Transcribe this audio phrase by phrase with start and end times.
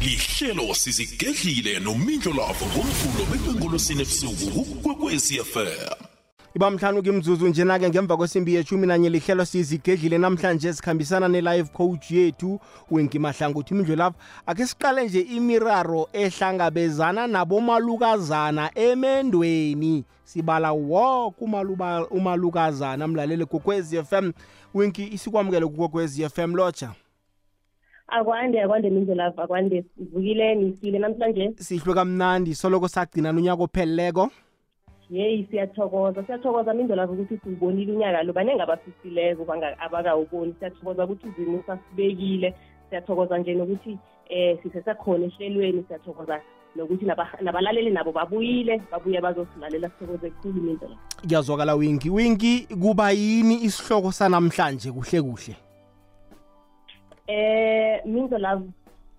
[0.00, 5.66] lihlelo sizigedlile nomindlo lavo ngomvulo bekwengolosini ebusuku kukwekwezi fm
[6.56, 13.18] ibamhlanu kimzuzu njena-ke ngemva kwesimbi yeshumi nanye lihlelo sizigedlile namhlanje sikhambisana ne-live coach yethu wenki
[13.18, 14.14] mahlangothi imindlelavu
[14.46, 20.04] ake siqale nje imiraro ehlangabezana nabomalukazana emendweni.
[20.24, 24.32] Sibala woke umaluba- umalukazana mlaleli kokwezi fm
[24.74, 26.92] winki isikwamukele kukokwezi fm lotsha?
[28.08, 29.84] Akwande akwande mindlelavu akwande.
[29.98, 31.52] Sivukileni sile namhlanje.
[31.58, 34.30] Sihlwe kamnandi soloko sagcina unyaka opheleleko.
[35.10, 38.32] Yeyi siyathokoza siyathokoza mindlelavu ukuthi siwubonile unyaka lo.
[38.32, 40.54] Baningi abafisileko banga- abakawuboni.
[40.58, 42.54] Siyathokoza ukuthi izimo sasibekile.
[42.90, 45.84] Siyathokoza nje nokuthi eh sisesekhona ehlelweni.
[45.88, 46.40] Siyathokoza
[46.76, 48.82] nokuthi naba- nabalaleli nabo babuyile.
[48.92, 49.90] Babuye bazosilalela.
[49.90, 55.54] Sithokoze khulu mindlelavu kuyazwakala winki winki kuba yini isihloko sanamhlanje kuhle kuhle?
[57.26, 58.68] Eh mindlelavu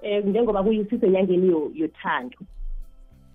[0.03, 2.37] eh njengoba kuyisisenyangeni yo- yothando.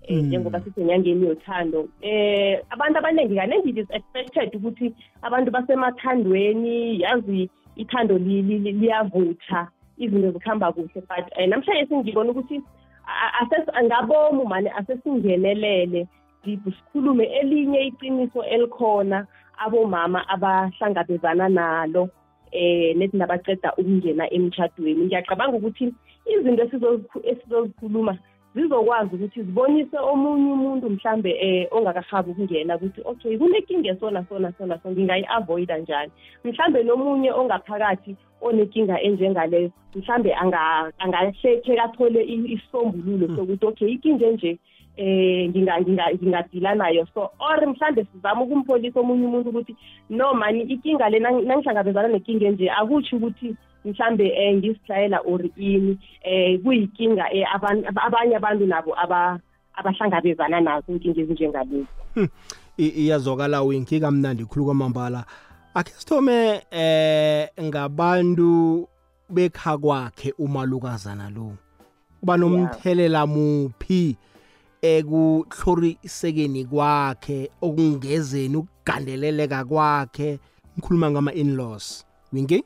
[0.07, 0.27] Eh Mm.
[0.27, 1.87] njengoba sisenyangeni yothando.
[2.01, 8.71] Eh abantu abaningi kaningi it is expected ukuthi abantu basemathandweni yazi ithando li- li- li-
[8.71, 12.61] liyavutha izinto zikhamba kuhle but eh, namhlanje singibona ukuthi
[13.07, 16.07] a- ases- ngabomu mane asesingenelele
[16.45, 22.09] deep sikhulume elinye iqiniso elikhona abomama abahlangabezana nalo.
[22.53, 25.93] Eh nethi nabaceda ukungena emtshadweni ngiyacabanga ukuthi
[26.33, 28.17] izinto esizozikhulu- esizozikhuluma
[28.55, 34.79] zizokwazi ukuthi zibonise omunye umuntu mhlambe eh ongakahabi ukungena ukuthi okay kunenkinga esona sona sona
[34.83, 36.11] so ngingayi-avoida njani?
[36.43, 44.57] Mhlambe nomunye ongaphakathi onenkinga enjengaleyo mhlambe anga- angahlekhe kathole i- isisombululo sokuthi okay inkinga enje
[44.97, 47.05] eh nginga- nginga- ngingadila nayo.
[47.13, 49.75] So or mhlambe sizama ukumpholisa omunye umuntu ukuthi
[50.09, 55.97] no mani inkinga le nang- nangihlangabezana nenkinga enje akutsho ukuthi mhlambe eh ngisihlayela or ini
[56.23, 59.39] eh kuyinkinga eh aban- abanye abantu nabo aba
[59.75, 61.87] abahlangabezana nazo inkinga ezinjengalezi
[62.77, 65.25] I- iyazwakala winki kamnandi khulu kwamambala.
[65.73, 68.87] Akhe sithome eh ngabantu
[69.29, 71.53] bekha kwakhe umalukazana lo.
[72.23, 74.15] Uba nomthelela muphi?
[74.83, 80.39] Ekuhlorisekeni kwakhe okungezeni ukugandeleleka kwakhe.
[80.77, 82.05] Ngikhuluma ngama-in-laws.
[82.33, 82.63] Winki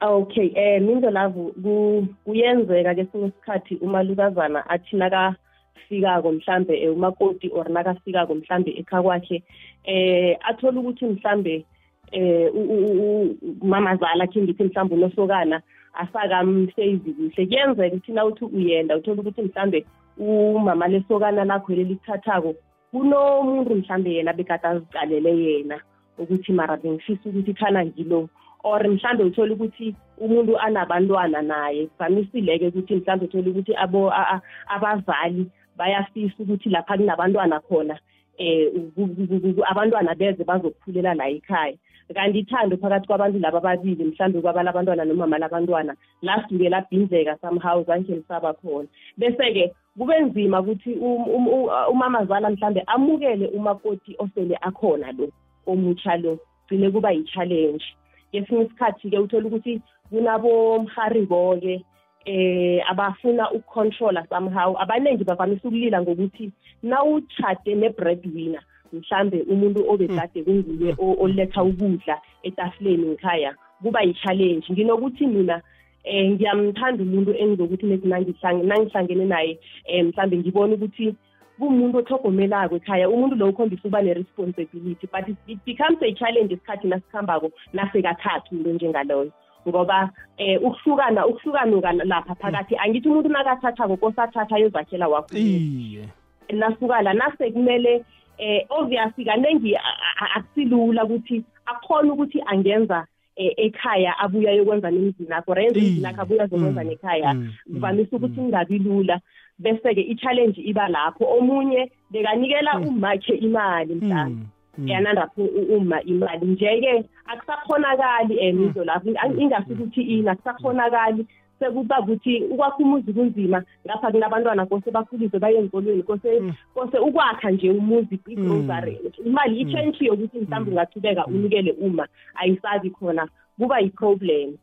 [0.00, 7.68] okay eh mindo lavu ku- kuyenzeka kesinye isikhathi umalukazana athi nakafikako mhlambe eh, umakoti or
[7.68, 9.42] nakafikako mhlambe ekha kwakhe
[9.84, 11.64] eh athola ukuthi mhlambe
[12.12, 15.62] eh u- u- u- u- mamazala khe ngithi mhlambe unosokana
[15.94, 17.46] asakamhlezi kuhle.
[17.46, 19.84] Kuyenzeka ukuthi na uthi uyenda uthola ukuthi mhlambe
[20.20, 22.54] umama lesokana lakho leli lithathako
[22.92, 25.80] kunomuntu mhlambe yena bekade azicalele yena
[26.18, 28.28] ukuthi mara bengifisa ukuthi khana ngilo
[28.64, 34.42] or mhlambe uthola ukuthi umuntu anabantwana naye kuvamisile-ke ukuthi mhlambe uthola ukuthi abo a- a-
[34.68, 37.98] abazali bayafisa ukuthi lapha kunabantwana khona
[38.38, 41.76] eh ku- ku- ku- ku- abantwana beze bazokukhulela la ekhaya.
[42.14, 48.14] Kanti ithando phakathi kwabantu laba ababili mhlawumbe kwaba labantwana nomama labantwana lasuke labhindleka somehow zange
[48.16, 48.88] lisaba khona.
[49.18, 55.28] Bese-ke kube nzima ukuthi um- um- u- umamazala mhlambe amukele umakoti osele akhona lo
[55.66, 57.84] omutsha lo gcine kuba yi-challenge.
[58.32, 59.80] Kesinye isikhathi-ke uthola ukuthi
[60.10, 61.84] kunabomharibo-ke
[62.24, 64.76] eh abafuna ukucontrola somehow.
[64.78, 66.52] Abaningi bavamise ukulila ngokuthi
[66.82, 68.62] nawutshade ne-breadwinner
[68.92, 74.66] mhlambe umuntu obekade kunguye oletha ukudla etafuleni ngikhaya kuba yi-challenge.
[74.72, 75.62] Nginokuthi mina
[76.04, 81.14] eh ngiyamthanda umuntu engizokuthi nethi nangihlang- nangihlangene naye eh mhlambe ngibone ukuthi
[81.58, 83.08] kumuntu othogomelako ekhaya.
[83.10, 88.70] Umuntu lo ukhombisa ukuba ne-responsibility but it- it becomes a challenge isikhathi nasikhambako nasekathatha umuntu
[88.70, 89.32] onjengaloyo
[89.68, 95.36] ngoba eh ukuhlukana ukuhlukanuka lapha phakathi angithi umuntu nakathathako kosathatha ayozakhela wakho.
[95.36, 96.08] Iye.
[96.52, 98.04] Nasuka la nase kumele
[98.38, 99.80] eh obviously kaningi a-
[100.20, 103.06] a- akusilula ukuthi akhona ukuthi angenza eh,
[103.36, 107.34] ekhaya abuya yokwenza nemizini akho renza imizini akho abuya zokwenza Mm, nekhaya.
[107.34, 108.44] Mm, kuvamise mm, ukuthi mm.
[108.46, 109.20] kungabi lula.
[109.58, 111.24] Bese-ke i-challenge iba lapho.
[111.24, 114.44] Omunye bekanikela umakhe imali mhlawumbe
[114.78, 114.88] Mm, mm.
[114.88, 115.42] yanandapho
[115.76, 116.46] uma imali.
[116.46, 121.26] Nje-ke akusakhonakali um izo lapho ingasi ukuthi ini akusakhonakali
[121.60, 126.52] sekuba ukuthi ukwakha umuzi kunzima ngapha kunabantwana kose bakhuliswe baye enkolweni kose Mm.
[126.74, 133.28] kose ukwakha nje umuzi igrocery imali i-change yokuthi mhlawumbe ungathubeka unikele uma ayisabi khona
[133.58, 134.56] kuba yi-problem.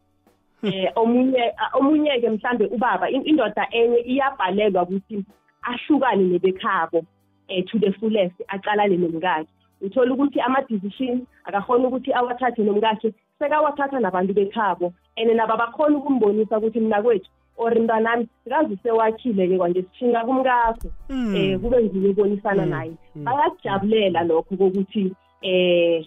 [0.64, 5.24] Eh omunye omunye-ke mhlambe ubaba in- indoda enye iyabhalelwa ukuthi
[5.62, 7.06] ahlukane nebekhabo
[7.48, 9.48] eh to the fullest aqalane nomkakhe
[9.82, 14.94] uthola ukuthi ama-decision akakhona ukuthi awathathe nomkakhe sekawathatha nabantu bekhabo.
[15.18, 21.60] And nabo abakhona ukumbonisa ukuthi mna kwethu or mntanami kazi sewakhile-ke kwanje sishinga kumkakho um
[21.62, 22.94] kube ngiyo ubonisana naye.
[23.16, 26.06] Bayakujabulela lokho kokuthi eh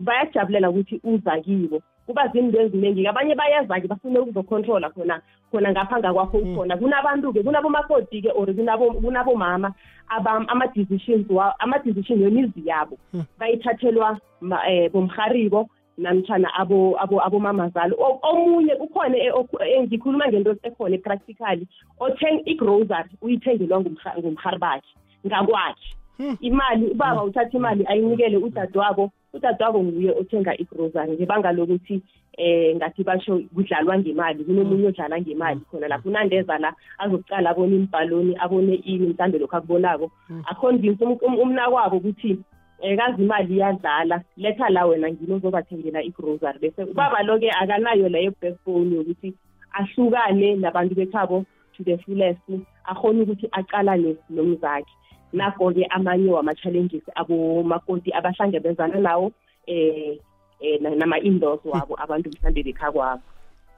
[0.00, 1.82] bayajabulela ukuthi uza kibo.
[2.06, 5.20] Kuba zinto eziningi abanye bayeza-ke bafune ukuzocontrola khona
[5.50, 6.76] khona ngapha ngakwakho ukhona.
[6.76, 9.74] Kunabantu-ke kunabomakoti-ke or kunabomama
[10.08, 11.26] ama-decisions
[11.58, 12.98] ama-decision yemizi yabo
[13.38, 14.52] bayithathelwa um
[14.92, 15.68] bomharibo
[15.98, 19.16] namtshana abo abo abomamazalo omunye ukhona
[19.82, 21.66] ngikhuluma ngento ekhona epractically
[22.00, 24.92] othenga igrocery uyithengelwa ngumhari bakhe
[25.26, 25.96] ngakwakhe.
[26.40, 32.02] Imali ubaba uthatha imali ayinikele udadewabo udadewabo nguye othenga igrocery ngebanga lokuthi
[32.36, 36.08] eh ngathi basho kudlalwa ngemali kunomunye odlala ngemali khona lapho.
[36.08, 40.10] Unandeza la azokucala abone imbhaloni abone ini mhlambe lokhu akubonako.
[40.50, 42.38] Aconvince umnakwabo ukuthi
[42.82, 48.32] um kazi imali iyadlala letha la wena ngini ozobathengela igrocery bese ubaba lo-ke akanayo leyo
[48.42, 49.34] backbone yokuthi
[49.72, 51.44] ahlukane nabantu bekhabo
[51.76, 52.40] to the fullest
[52.84, 54.92] akhona ukuthi aqalane nomzakhe.
[55.36, 59.32] Nakho-ke amanye wama-challenges abomakoti abahlangabezana nawo
[59.66, 60.18] eh
[60.60, 63.22] eh nama-indoors wabo abantu mhlawumbe bekhakwabo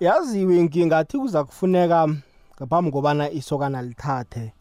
[0.01, 2.09] yaziwe ngingathi kuza kufuneka
[2.57, 4.53] ngaphambi kobana isokana lithathe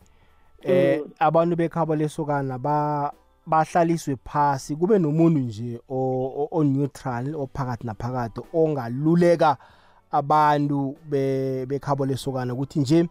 [0.64, 3.12] eh abantu bekhabo lesokana ba
[3.48, 9.58] bahlaliswe phasi kube nomuntu nje o-neutral ophakathi naphakathi ongaluleka
[10.12, 10.98] abantu
[11.68, 12.54] bekhabo lesokana.
[12.54, 13.08] Ukuthi nje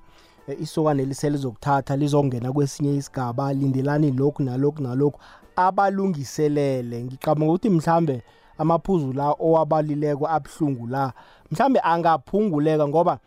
[0.55, 5.21] isokane liselizokuthatha lizongena kwesinye isigaba lindelani lokhu nalokhu nalokhu
[5.57, 7.05] abalungiselele.
[7.05, 8.23] Ngicabanga ukuthi mhlambe
[8.59, 11.13] amaphuzu la owabalileko abuhlungu la
[11.51, 13.19] mhlambe angaphunguleka ngoba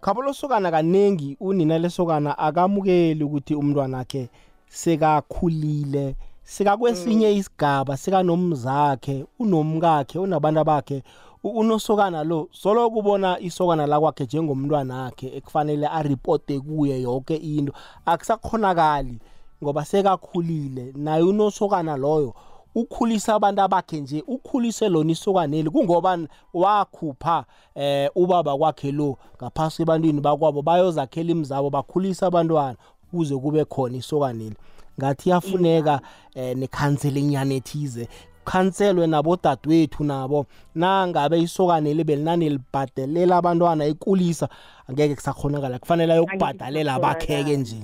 [0.00, 4.28] khabo losokana kaningi unina lesokana akamukeli ukuthi umntwana akhe
[4.68, 11.02] sekakhulile sekakwesinye isigaba sekanomzakhe unomkakhe unabantu bakhe
[11.44, 17.72] unosokana lo solo kubona isokana lakwakhe njengomntwana akhe ekufanele aripote kuye yonke into.
[18.06, 19.18] Akusakhonakali
[19.62, 22.34] ngoba sekakhulile naye unosokana loyo
[22.74, 26.18] ukhulisa abantu abakhe nje ukhulise lona isokaneli kungoba
[26.54, 27.44] wakhupha
[27.74, 32.76] eh ubaba kwakhe lo ngaphasi ebantwini bakwabo bayozakhela imizabo bakhulisa abantwana
[33.10, 34.56] kuze kube khona isokaneli
[34.98, 36.00] ngathi yafuneka
[36.34, 38.08] eh nekhansela enyane ethize
[38.44, 40.46] khanselwe nabodadewethu nabo.
[40.74, 44.48] Nangabe isokane libe linani libhadelela abantwana ikulisa
[44.88, 47.76] angeke kusakhonakala kufanele ayokubhadalela abakheke nje.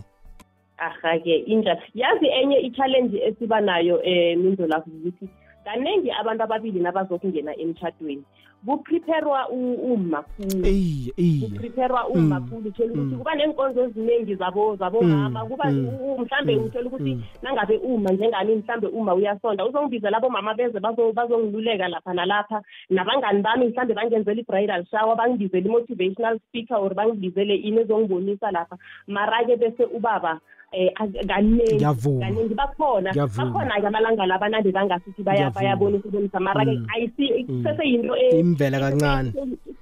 [0.78, 1.80] Aha-ke injalo.
[1.94, 5.28] Yazi enye i-challenge esiba nayo um mindo lapho ukuthi
[5.64, 8.24] kaningi abantu ababili nabazokungena emtshadweni
[8.66, 10.24] kuprepherwa uma
[11.40, 17.76] kuprepherwa uma khulu uthola ukuthi kuba nenkonzo eziningi zabo zabomama kuba mhlambe uthola ukuthi nangabe
[17.78, 19.66] uma njengami mhlambe uma uyasonda.
[19.66, 22.62] Uzongibizela abomama beze bazongiluleka lapha nalapha.
[22.90, 28.76] Nabangani bami mhlambe bangenzela i-bridal shower bangibizele i-motivational speaker or bangibizele ini ezongibonisa lapha.
[29.06, 30.38] Mara-ke bese ubaba eh
[31.26, 31.78] kaningi
[32.20, 33.10] kaningi bakhona.
[33.12, 39.32] Bakhona-ke amalanga la banande bangasithi bayabonisa ubonisa mara-ke ayisi seseyinto imvela kancane.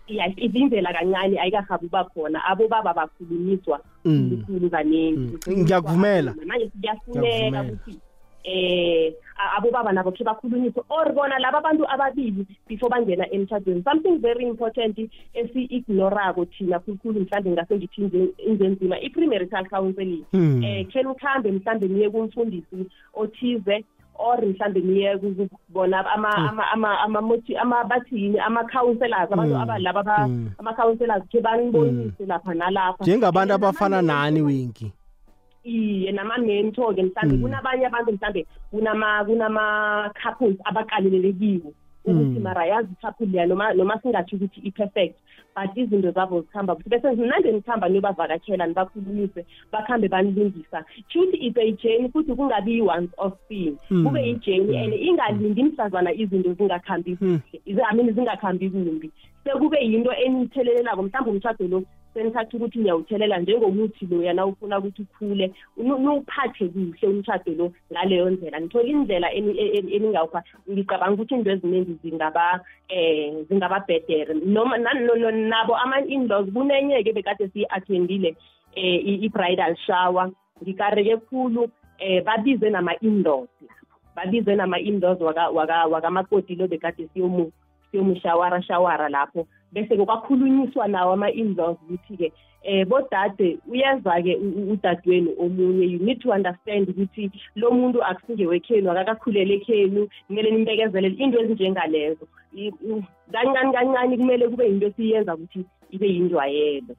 [0.08, 2.44] Ya izindlela kancane ayikahabi uba khona.
[2.44, 6.34] Abo baba bakhulunyiswa khulu kaningi ngiyakuvumela.
[6.46, 8.07] Manje kuyafuneka ukuthi
[8.44, 9.12] eh
[9.56, 14.98] abobaba nabo khe bakhulunyiswe or bona laba bantu ababili before bangena emtshadweni something very important
[15.34, 22.86] esi-ignorako thina khulukhulu mhlawumbe ngase ngithi inzenzima i-premarital counseling um khe nikhambe mhlawumbe niye kumfundisi
[23.14, 23.84] othize
[24.18, 26.04] or mhlambe niye kubona
[27.88, 30.28] bathini ama-counselors abantu abalaba
[30.58, 33.04] ama-counselors khe banibonise lapha nalapha.
[33.04, 34.92] Njengabantu abafana nani winki
[35.64, 38.46] iye nama-mentor-ke mhlawumbe kunabanye abantu mhlawumbe
[39.26, 41.72] kunama-couples abaqalelelekiwo
[42.04, 45.16] ukuthi mara yazi i-couple leya noma noma singathi ukuthi i-perfect
[45.54, 50.84] but izinto zabo zikhamba kuthi bese nande nikhamba niyobavakatshela nibakhulumise bakhambe banilungisa.
[51.08, 53.76] Shuthi it's a journey futhi kungabi yi-once off thing.
[53.88, 57.42] Kube yi-journey and ingalindi mhlazana izinto zingakhambi kuhle.
[57.66, 59.10] I mean zingakhambi kumbi.
[59.44, 61.82] Sekube yinto enithelelelako mhlawumbe umshado lo
[62.14, 65.52] senithatha ukuthi niyawuthelela njengomuthi loya na ufuna ukuthi ukhule.
[65.76, 68.60] Niwuphathe kuhle umshado lo ngaleyo ndlela.
[68.60, 72.60] Ngithola indlela eningawupha ngicabanga ukuthi into eziningi zingaba
[72.90, 74.34] um zingaba bhedere.
[74.34, 78.36] Noma nabo ama-inlaws kunenye-ke bekade siyi-attendile
[78.76, 80.30] um i-bridal shower.
[80.62, 83.96] Ngikareke khulu um babize nama-inlaws lapho.
[84.16, 87.08] Babize nama-inlaws wakamakoti lo bekade
[87.92, 89.46] siyomushawara shawara lapho.
[89.72, 92.32] Bese-ke kwakhulunyiswa nawo ama-inlaws ukuthi-ke
[92.62, 94.36] eh bodade uyaza-ke
[94.72, 101.40] udadewenu omunye you need to understand ukuthi lo muntu akusingewekhenu akakakhulele ekhenu kumele nimbekezelele into
[101.40, 102.24] ezinjengalezo.
[103.32, 106.94] Kancane kancane kumele kube yinto esiyenza ukuthi ibe yindwayelo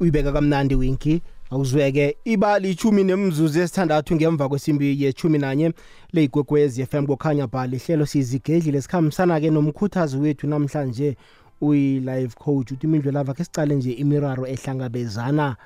[0.00, 5.72] uyibeka kamnandi winki awuzweke iba lichumi nemzuzu esithandathu ngemva kwesimbi yechumi nanye
[6.12, 11.16] leyigwegwezi FM kokhanya bha lihlelo sizigedlile sikhambisana-ke nomkhuthazi wethu namhlanje
[11.60, 15.56] uyi-live coach uthi imindlu lava ke sicale nje imiraro ehlangabezana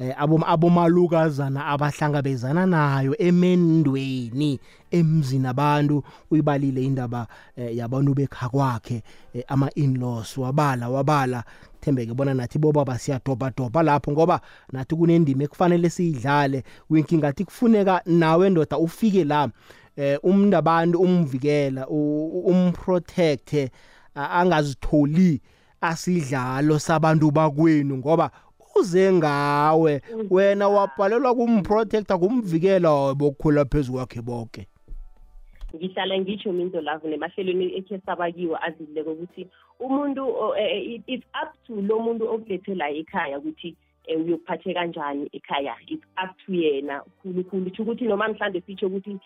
[0.00, 0.14] eh
[0.46, 9.02] abomalukazana abahlangabezana nayo emendweni emzini abantu uyibalile indaba eh, yabantu bekha kwakhe
[9.34, 11.44] eh, ama in-laws wabala wabala.
[11.80, 14.40] Thembeke bona nathi boba basiyadoba doba lapho ngoba
[14.72, 16.62] nathi kunendima ekufanele siyidlale.
[16.90, 19.48] Winki ngathi kufuneka nawe ndoda ufike la
[19.96, 23.70] eh umuntu abantu umvikela umprotect
[24.14, 25.40] angazitholi
[25.80, 28.30] asidlalo sabantu bakwenu ngoba
[28.76, 30.02] uze ngawe.
[30.30, 34.66] Wena wabhalelwa kumprotector kumvikela bokukhula phezulu kwakhe bonke
[35.74, 39.42] ngihlala ngitsho minto lavo nemahlelweni ekhe sabakiwo azileko ukuthi
[39.80, 40.22] umuntu
[40.58, 43.76] e, it's up to lo muntu okulethe la ekhaya ukuthi
[44.08, 49.18] um uyokuphathe kanjani ekhaya it's up to yena khulukhulu tsho ukuthi noma mhlawumbe sitsho ukuthi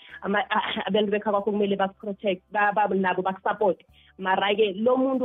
[0.86, 3.80] abantu bekha kwakho kumele bakuprotect nabo bakusupport
[4.18, 5.24] mara-ke lo muntu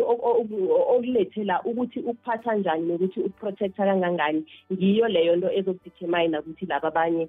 [0.93, 7.27] okulethela ukuthi ukuphatha njani nokuthi ukuprotecta kangangani ngiyo leyo nto ezokudetermine ukuthi laba abanye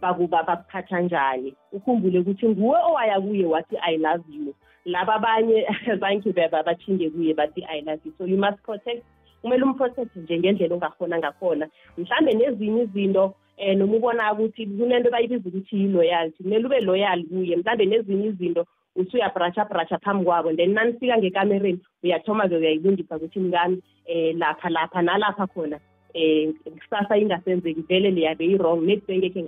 [0.00, 1.54] bakuba bakuphatha njani.
[1.72, 4.54] Ukhumbule ukuthi nguwe owaya kuye wathi i love you.
[4.84, 5.66] Laba abanye
[6.00, 8.12] zange batshinge kuye bathi i love you.
[8.18, 9.04] So you must protect
[9.42, 11.68] kumele umprotect nje ngendlela ongakhona ngakhona.
[11.98, 17.56] Mhlambe nezinye izinto um noma ubona ukuthi kunento bayibiza ukuthi yi-loyalty kumele ube loyal kuye.
[17.56, 18.66] Mhlambe nezinye izinto
[18.98, 25.46] usuyabrasha brasha phambi kwabo then nanifika ngekamereni uyathoma-ke uyayilungisa ukuthi mkami um lapha lapha nalapha
[25.46, 25.80] khona
[26.14, 29.42] um kusasa ingasenzeki vele leyabe i-wrong nethi bengekhe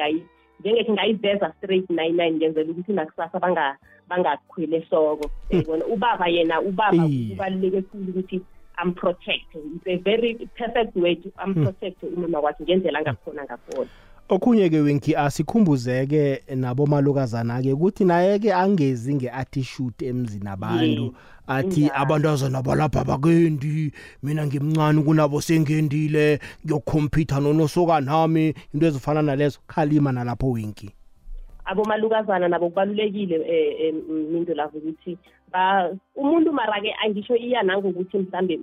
[0.60, 3.76] njengekhe ngayiveza straight nine nine ngenzela ukuthi nakusasa
[4.08, 5.30] bangakhwele ehloko.
[5.50, 8.40] Yayibona ubaba yena ubaba kubaluleke khulu ukuthi
[8.76, 13.90] amprotect it's a very perfect way to amprotect umama wakhe ngendlela angakhona ngakhona.
[14.30, 21.14] Okhunye ke wenki asikhumbuzeke nabomalukazana-ke ukuthi naye-ke angezi nge-attitude emzini abantu
[21.46, 29.58] athi abantazana balapha bakendi mina ngimncane kunabo sengendile ngiyokukhompyutha nonosokanami into ezifana nalezo.
[29.66, 30.90] Khalima nalapho wenki.
[31.64, 33.36] Abomalukazana nabo kubalulekile
[33.90, 35.18] um into lavo ukuthi
[36.16, 38.60] umuntu mara-ke angisho iya nangokuthi mhlambe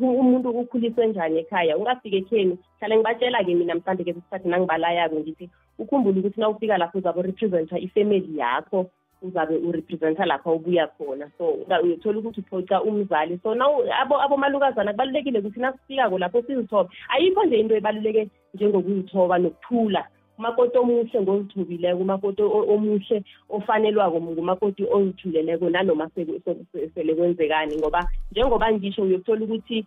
[0.00, 1.76] umuntu ukhuliswe njani ekhaya?
[1.78, 6.98] Ungafika ekheni hlale ngibatshela-ke mina mhlambe ke isikhathi nangibalayako ngithi ukhumbule ukuthi na ufika lapho
[6.98, 8.90] uzabe urepresenta ifamily yakho
[9.22, 11.30] uzabe urepresenta lapha ubuya khona.
[11.38, 13.40] So uyothola ukuthi uphoca umzali.
[13.42, 13.64] So na
[14.22, 16.90] abomalukazana kubalulekile ukuthi nasifikako lapho sizithobe.
[17.08, 20.06] Ayikho nje into ebaluleke njengokuzithoba nokuthula.
[20.38, 26.10] Umakoti omuhle ngozithubileko umakoti omuhle ofanelwako ngumakoti ozithuleleko nanoma
[26.94, 29.84] sele kwenzekani ngoba njengoba ngisho uyokuthola ukuthi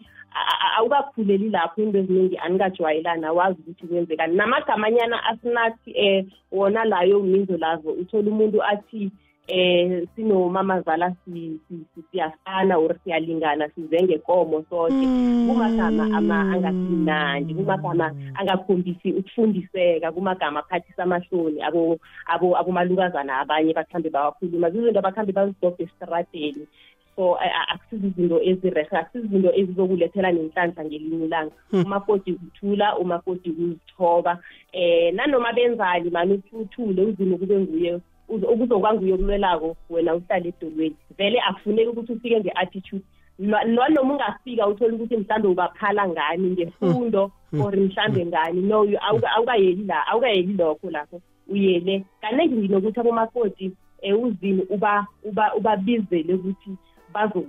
[0.77, 4.35] awukakhuleli lapho into eziningi anikajwayelana wazi ukuthi kwenzekani.
[4.35, 9.11] Namagamanyana asinathi um wona layo minzo lazo uthola umuntu athi
[9.47, 11.15] eh sinomamazala
[12.11, 15.07] siyafana or siyalingana sizenge komo sonke
[15.47, 24.69] kumagama ama angasimnandi kumagama angakhombisi ukufundiseka kumagama aphathisa amahloni abo abo abomalukazana abanye bakhambe bawakhuluma.
[24.69, 26.67] Zizinto abakhambe bazidobha esitrateni
[27.15, 27.37] so
[27.71, 31.55] akusizi izinto ezirehe akusizi izinto ezizokulethela nenhlanhla ngelinye ilanga.
[31.73, 34.39] Umakoti kuthula umakoti kuzithoba
[34.73, 40.95] eh nanoma benzali mani uthule uzimo kube nguye ukuzokwanguye okulwelako wena uhlale edolweni.
[41.17, 43.05] Vele akufuneki ukuthi ufike nge-attitude.
[43.39, 47.31] Noma ungafika uthole ukuthi mhlawumbe ubaphala ngani ngefundo
[47.61, 48.61] or mhlawumbe ngani.
[48.61, 48.87] No
[49.35, 51.21] awukayeli la awukayeli lokho lapho.
[51.49, 52.05] Uyele.
[52.21, 53.71] Kaningi nginokuthi abomakoti
[54.03, 54.67] um uzini
[55.55, 56.71] ubabizele ukuthi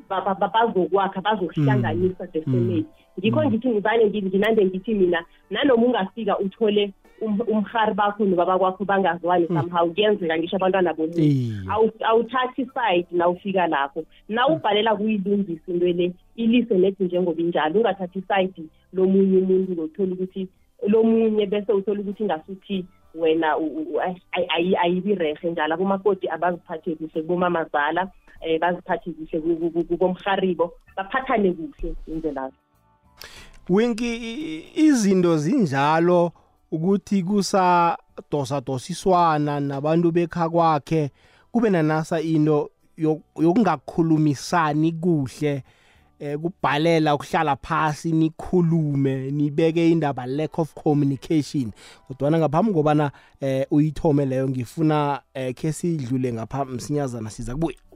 [0.08, 2.87] bazokwakha bazohlanganisa the family
[3.18, 9.91] ngikho ngithi ngizane nginande ngithi mina nanoma ungafika uthole umhari bakho nobaba kwakho bangazwani somehow
[9.91, 11.23] kuyenzeka ngisho abantwana bomuntu
[12.05, 14.05] awuthathi iside nawufika lapho.
[14.29, 20.49] Nawubhalela kuyilungisa into le ilise nethi njengoba injalo ungathathi iside lomunye umuntu ngothola ukuthi
[20.87, 22.85] lomunye bese uthola ukuthi ngasuthi
[23.15, 23.57] wena
[24.83, 25.75] ayibi rehe njalo.
[25.75, 28.11] Abomakoti abaziphathe kuhle kubomamazala
[28.43, 32.57] um baziphathe kuhle kubomharibo baphathane kuhle indlelazo
[33.69, 34.11] winki
[34.75, 36.33] izinto zinjalo
[36.71, 41.11] ukuthi kusadosa dosiswana nabantu bekha kwakhe
[41.53, 42.71] kube nanasa into
[43.37, 45.63] yokungakhulumisani kuhle
[46.21, 51.73] eh kubhalela ukuhlala phasi nikhulume nibeke indaba lack of communication.
[52.09, 53.11] Kodwa ngaphambi kobana
[53.41, 57.88] eh uyithome leyo ngifuna eh ke sidlule ngapha msinyazana siza kubuya.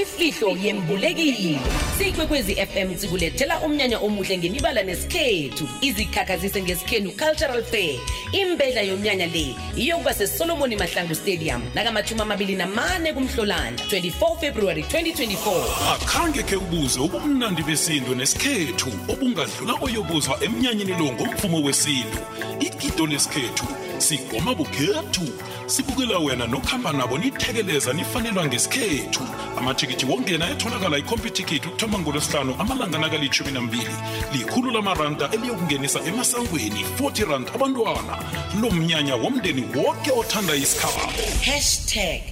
[0.00, 1.58] Ifihlo yembulekile.
[1.98, 5.68] Sikwekwezi fm sikulethela umnyanya omuhle ngemibala nesikhethu.
[5.80, 7.98] Izikhakhazise ngesikhenu cultural fair.
[8.32, 16.42] Imbedla yomnyanya le iyokuba sesolomoni mahlangu stadium nakamashumi amabili namane kumhlolanja 24 february 2024 akhange
[16.42, 22.18] khe ubuze ubumnandi besintu nesikhethu obungadlula oyobuzwa emnyanyeni lo ngomvumo wesintu.
[22.60, 23.66] Igido lesikhethu
[23.98, 25.28] sigoma bukhethu
[25.66, 29.22] sibukela wena nokuhamba nabo nithekeleza nifanelwa ngesikhethu.
[29.58, 33.94] Amathikithi wongena etholakala ikhompyuthikithi ukuthoma ngolwesihlanu amalanga nakalitshumi nambili.
[34.32, 38.18] Likhulu lamaranda eliyokungenisa emasangweni 40 rand abantwana.
[38.60, 41.00] Lo mnyanya womndeni wonke othanda isikhabo.
[41.44, 42.22] Hashtag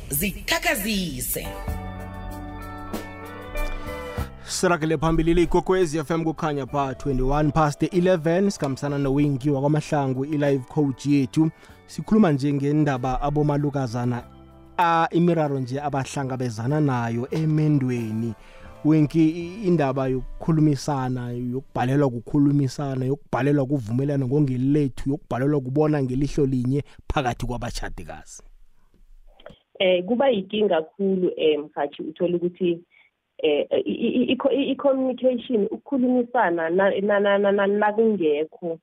[4.52, 11.50] sirakele phambili ikwekwezi fm kukhanya pha 21 past 11 sikhambisana nowingiwa kwamahlangu i-live coach yethu.
[11.86, 14.22] Sikhuluma nje ngendaba abomalukazana
[14.78, 18.34] a imiraro nje abahlangabezana nayo emendweni.
[18.84, 19.28] Wenki
[19.64, 26.82] indaba yokukhulumisana yokubhalelwa kukhulumisana yokubhalelwa kuvumelana ngongelethu yokubhalelwa kubona ngelihlo linye
[27.12, 28.42] phakathi kwabachadikazi
[29.78, 32.80] eh kuba yinkinga kakhulu eh mhathi uthola ukuthi
[33.42, 33.66] eh
[34.72, 36.70] i-communication ukukhulumisana
[37.80, 38.78] nakungekho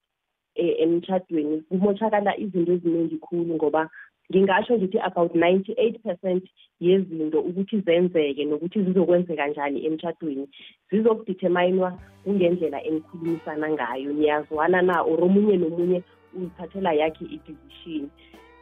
[0.56, 3.90] emchadweni kumoshakala izinto eziningi khulu ngoba
[4.32, 6.42] ngingasho ngithi about 98%
[6.80, 10.48] yezinto ukuthi zenzeke nokuthi zizokwenzeka kanjani emchadweni
[10.92, 14.14] zizokudeterminwa kungendlela enikhulumisana ngayo.
[14.14, 18.10] Niyazwana na or omunye nomunye uzithathela yakhe i-decision.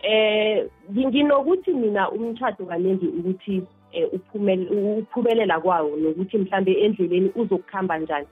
[0.01, 3.62] Eh nginokuthi mina umtshado kaningi ukuthi
[4.06, 8.27] uphumelela kwawo nokuthi mhlambe endleleni uzokuhamba njani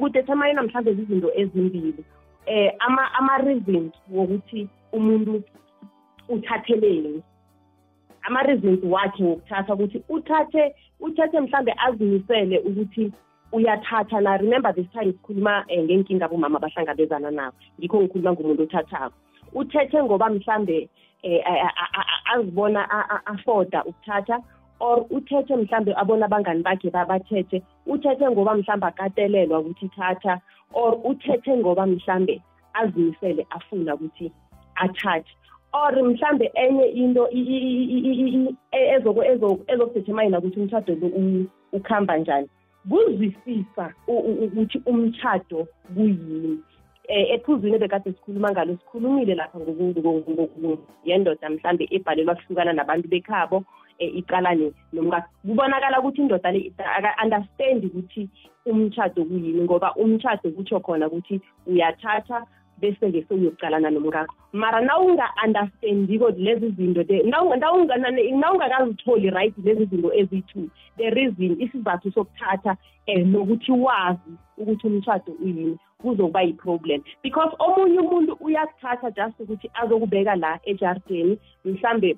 [0.00, 2.04] kudetermine mhlambe izinto ezimbili
[2.46, 5.42] eh ama ama reasons wokuthi umuntu
[6.28, 7.22] uthatheleni
[8.22, 13.12] ama reasons wakhe wokuthatha ukuthi uthathe uthathe mhlambe azimisele ukuthi
[13.52, 19.12] uyathatha na remember this time sikhuluma eh, ngenkinga abomama abahlangabezana nabo ngikho ngikhuluma ngomuntu othathayo
[19.54, 20.88] uthethe ngoba mhlambe
[21.22, 21.44] eh,
[22.24, 22.90] azibona
[23.26, 24.40] afoda ukuthatha
[24.82, 30.40] or uthethe mhlambe abona abangani bakhe babathethe uthethe ngoba mhlambe akatelelwa ukuthi thatha
[30.74, 32.42] or uthethe ngoba mhlambe
[32.74, 34.32] azimisele afuna ukuthi
[34.74, 35.30] athathe.
[35.72, 37.28] Or mhlambe enye into
[39.68, 41.08] ezokudetermine ukuthi umshado lo
[41.72, 42.48] ukuhamba njani.
[42.88, 46.58] Kuzwisisa ukuthi umshado kuyini.
[47.08, 49.58] Eh ephuzwini bekade sikhuluma ngalo sikhulumile lapha
[51.04, 53.64] yendoda mhlambe ebhalelwa kuhlukana nabantu bekhabo
[54.06, 58.28] iqalane nomkakhe kubonakala ukuthi indoda le aka-understand ukuthi
[58.66, 62.46] umtshado kuyini ngoba umtshado kutsho khona ukuthi uyathatha
[62.80, 72.12] bese-ke sewuyokuqalana nomkakho mara nawunga-understandiko lezi zinto nawungakazitholi right lezi zinto eziyi-two the reason isizathu
[72.12, 72.76] sokuthatha
[73.08, 77.02] um nokuthi wazi ukuthi umtshado uyini kuzokuba yi-problem.
[77.22, 82.16] Because omunye umuntu uyakuthatha just ukuthi azokubeka la ejardeni mhlambe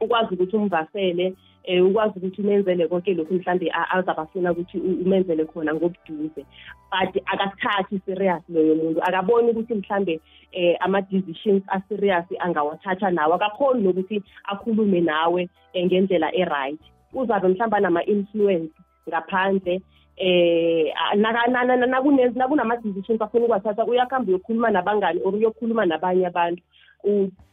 [0.00, 6.46] ukwazi ukuthi umvasele eh ukwazi ukuthi umenzele konke lokhu mhlambe azabafuna ukuthi umenzele khona ngobuduze.
[6.90, 9.02] But akathathi serious loyo muntu.
[9.02, 10.20] Akaboni ukuthi mhlambe
[10.52, 16.80] eh ama decisions a serious angawathatha nawe akakhoni nokuthi akhulume nawe ngendlela e-right.
[17.14, 18.72] Uzabe mhlamba nama influence
[19.08, 19.80] ngaphandle
[20.16, 26.62] eh nakunama-decisions afuna ukuwathatha uyakuhamba uyokhuluma nabangani or uyokhuluma nabanye abantu.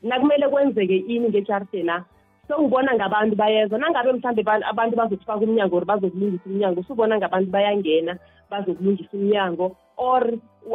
[0.03, 2.05] Nakumele kwenzeke ini ngejardena
[2.47, 8.17] sewubona ngabantu bayeza nangabe mhlambe abantu bazokufaka umnyango or bazokulungisa umnyango usubona ngabantu bayangena
[8.49, 9.75] bazokulungisa umnyango.
[9.97, 10.23] Or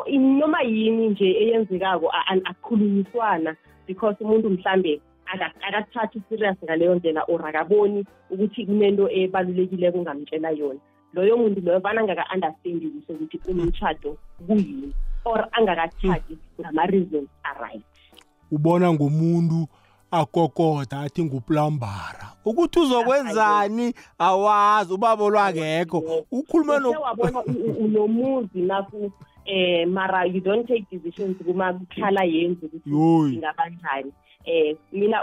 [0.08, 2.10] noma yini nje eyenzekako
[2.44, 10.80] akukhulunyiswana because umuntu mhlambe akathathi serious ngaleyo ndlela or akaboni ukuthi kunento ebalulekileko ungamtshela yona.
[11.12, 14.92] Loyo muntu loyo vana angaka-understandi kuhle ukuthi umtshado kuyini
[15.24, 17.84] or angakathathi ngama-reasons aright.
[18.52, 19.68] Ubona ngomuntu
[20.10, 22.32] akokoda athi nguplambara.
[22.44, 23.94] Ukuthi uzokwenzani?
[24.18, 27.44] awazi ubaba lwakekho ukhuluma wabona
[27.78, 29.12] unomuzi naku
[29.44, 32.90] eh mara you don't take decisions kuma kukhala yenzi ukuthi
[33.34, 34.12] ingabanjani
[34.44, 35.22] eh mina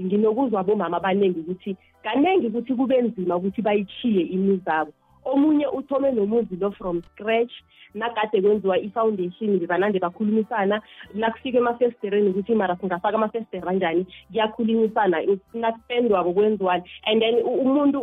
[0.00, 4.92] nginokuzwa bomama abaningi ukuthi kaningi ukuthi kube nzima ukuthi bayichiye imizabo.
[5.32, 7.52] Omunye uthome nomuzi lo from scratch
[7.94, 10.82] nakade kwenziwa i-foundation bebanande bakhulumisana.
[11.14, 15.18] Nakufika emafestereni ukuthi mara singafaka amafestera anjani kuyakhulumisana
[15.54, 16.84] nakupendwako kwenziwani.
[17.06, 18.00] And then umuntu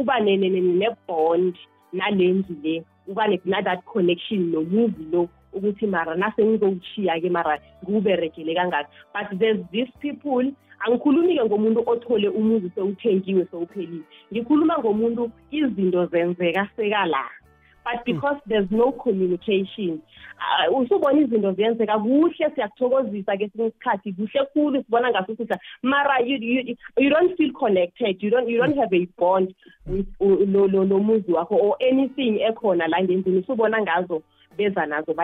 [0.00, 1.56] uba ne-bond
[1.92, 8.90] nale ndlu le uba na-that connection nomuzi lo ukuthi mara nase ngizowuchiya-ke mara ngiwuberegele kangaki
[9.14, 14.04] but there's these people angikhulumi-ke ngomuntu othole umuzi sewuthengiwe sewuphelile.
[14.32, 17.24] Ngikhuluma ngomuntu izinto zenzeka sekala.
[17.84, 20.02] But because there's no communication
[20.40, 26.20] uh, usubona izinto ziyenzeka kuhle siyakuthokozisa ke sinye isikhathi kuhle khulu sibona ngaso sisa mara
[26.20, 29.54] you, you, you don't feel connected you don't, you don't have a bond
[29.86, 34.22] with lo, lo, lo muzi wakho or anything ekhona la ngendlini usubona ngazo
[34.56, 35.14] beza nazo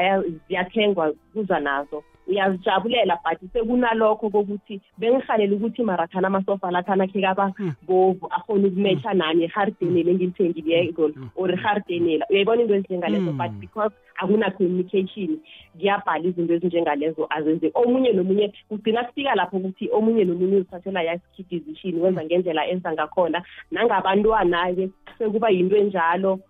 [0.49, 2.03] ziyathengwa kuza nazo.
[2.27, 7.53] Uyazijabulela but sekunalokho kokuthi bengihalele ukuthi marathana amasofa lathana khe kaba
[7.87, 15.39] bovu akhona ukumetsha nami ehardeneli engilithengileko or ehardenela uyayibona into ezinjengalezo but because akuna-communication
[15.79, 17.71] kuyabhala izinto ezinjengalezo azenze.
[17.75, 23.43] Omunye nomunye kugcina kufika lapho ukuthi omunye nomunye uzithathela yaskey decision wenza ngendlela enza ngakhona.
[23.71, 26.41] Nangabantwana-ke sekuba yinto enjalo.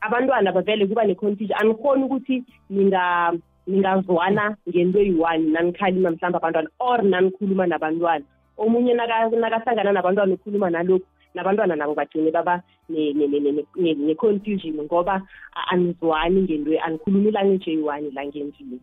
[0.00, 1.58] Abantwana bavele kuba ne-confusion.
[1.58, 3.32] Anikhoni ukuthi ninga
[3.66, 8.24] ningazwana ngento eyi-one nanikhalima mhlawumbe abantwana or nanikhuluma nabantwana.
[8.58, 15.22] Omunye nakahlangana nabantwana ukhuluma nalokhu nabantwana nabo bagcine baba ne-confusion ngoba
[15.70, 18.80] anizwani ngento anikhulumi ilanga eyi-one la ngendlini.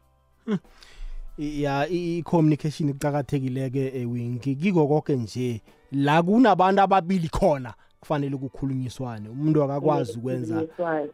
[1.37, 5.61] Ya i-communication kuqakathekile-ke ewingi kiko konke nje
[5.91, 9.29] la kunabantu ababili khona kufanele kukhulunyiswane.
[9.29, 10.67] Umuntu akakwazi ukwenza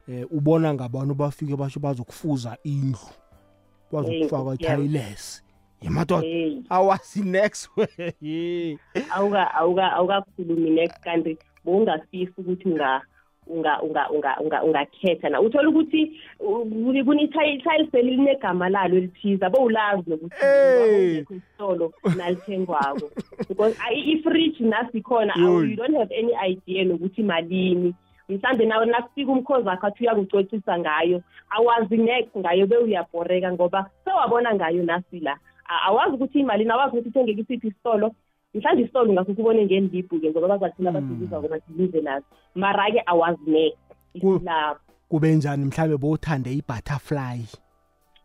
[0.07, 2.99] eh ubona ngabantu bafike basho bazokufuza indlu.
[3.95, 5.43] Bazokufaka i-tiles
[5.81, 6.27] yemadoda
[6.69, 8.77] awasi next way.
[9.15, 13.01] Awuka awuka awukakhulumi next kanti bowungafisi ukuthi unga
[13.47, 15.41] unga unga unga unga ungakhetha na.
[15.41, 16.19] Uthola ukuthi
[17.05, 23.11] kune-tiles elinegama lalo elithiza bowulazi nokuthi isitolo nalithengwako.
[23.47, 27.95] Because i-fridge nasikhona you don't have any idea nokuthi malini.
[28.29, 34.83] Mhlawumbe nawe nakufika umkhozi wakho athi uyakucocisa ngayo awazi next ngayo bewuyabhoreka ngoba sewabona ngayo
[34.83, 35.37] nasi la.
[35.87, 38.11] Awazi ukuthi imalini awazi ukuthi uthenge kisiphi isitolo.
[38.53, 42.25] Mhlawumbe isitolo ngakho kubone ngendibhu-ke ngoba bazathina basibiza ngoba sibize nazo.
[42.55, 43.77] Mara-ke awazi next
[44.13, 47.45] isilapho kube njani mhlawumbe bowuthande i-butterfly?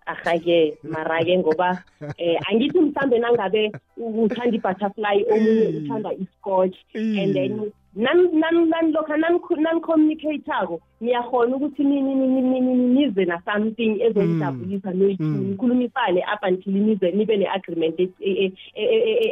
[0.06, 1.82] Aha-ke mara-ke ngoba
[2.18, 11.84] eh angithi mhlawumbe nangabe uthanda i-butterfly omunye uthanda i-scotch and then lokha nani-communicate-ako niyakhona ukuthi
[11.84, 18.00] nize na-something ezonijabulisa nikhulumisane up until nize nibe ne-agreement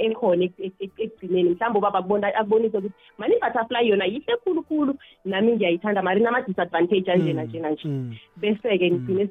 [0.07, 1.50] ekhona ekugcineni.
[1.50, 7.70] Mhlawumbe ubaba akubonise ukuthi mani i-butterfly yona yihle khulukhulu nami ngiyayithanda mari nama-disadvantage anjena njena
[7.70, 7.88] nje
[8.37, 9.28] bese-ke ngigcine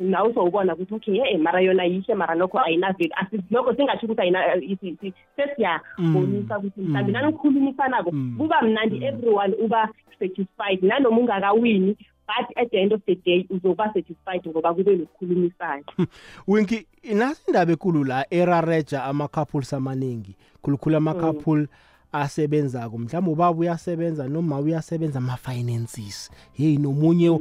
[0.00, 3.12] nawe sowubona ukuthi okay ye mara yona yihle mara nokho ayinaveli
[3.50, 9.88] nokho singatsho ukuthi sesiyabonisa ukuthi mhlawumbe nanikhulumisanako kuba mnandi everyone uba
[10.22, 10.82] satisfied.
[10.82, 15.82] Nanoma ungakawini but at the end of the day uzoba satisfied ngoba kube nokukhulumisana.
[16.48, 20.36] Winki nasi indaba ekulu la erareja ama-couples amaningi.
[20.62, 21.66] Khulukhulu ama-couple
[22.12, 26.30] asebenzako mhlawumbe ubaba uyasebenza noma uyasebenza ama-finances.
[26.52, 27.40] Heyi nomunye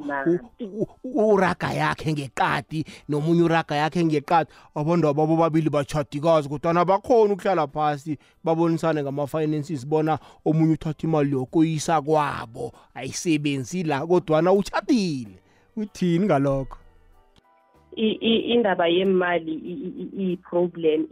[1.03, 4.49] uraga yakhe ngeqadi nomunye uraga yakhe ngeqadi.
[4.75, 12.01] Abantu ababo babili bachadikazi kodwana bakhona ukuhlala phasi babonisane ngama-finances bona omunye uthatha imali yokoyisa
[12.01, 12.71] kwabo.
[12.93, 15.39] Ayisebenzi la kodwana uchadile
[15.77, 16.77] uthini ngalokho?
[17.95, 19.53] Indaba yemali
[20.17, 21.07] i-problem.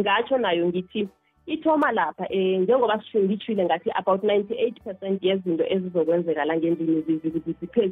[0.00, 1.08] Ngatsho nayo ngithi
[1.48, 7.02] ithoma lapha um njengoba ngitshile ngathi about ninety-eight percent yezinto ezizokwenzeka la ngendlini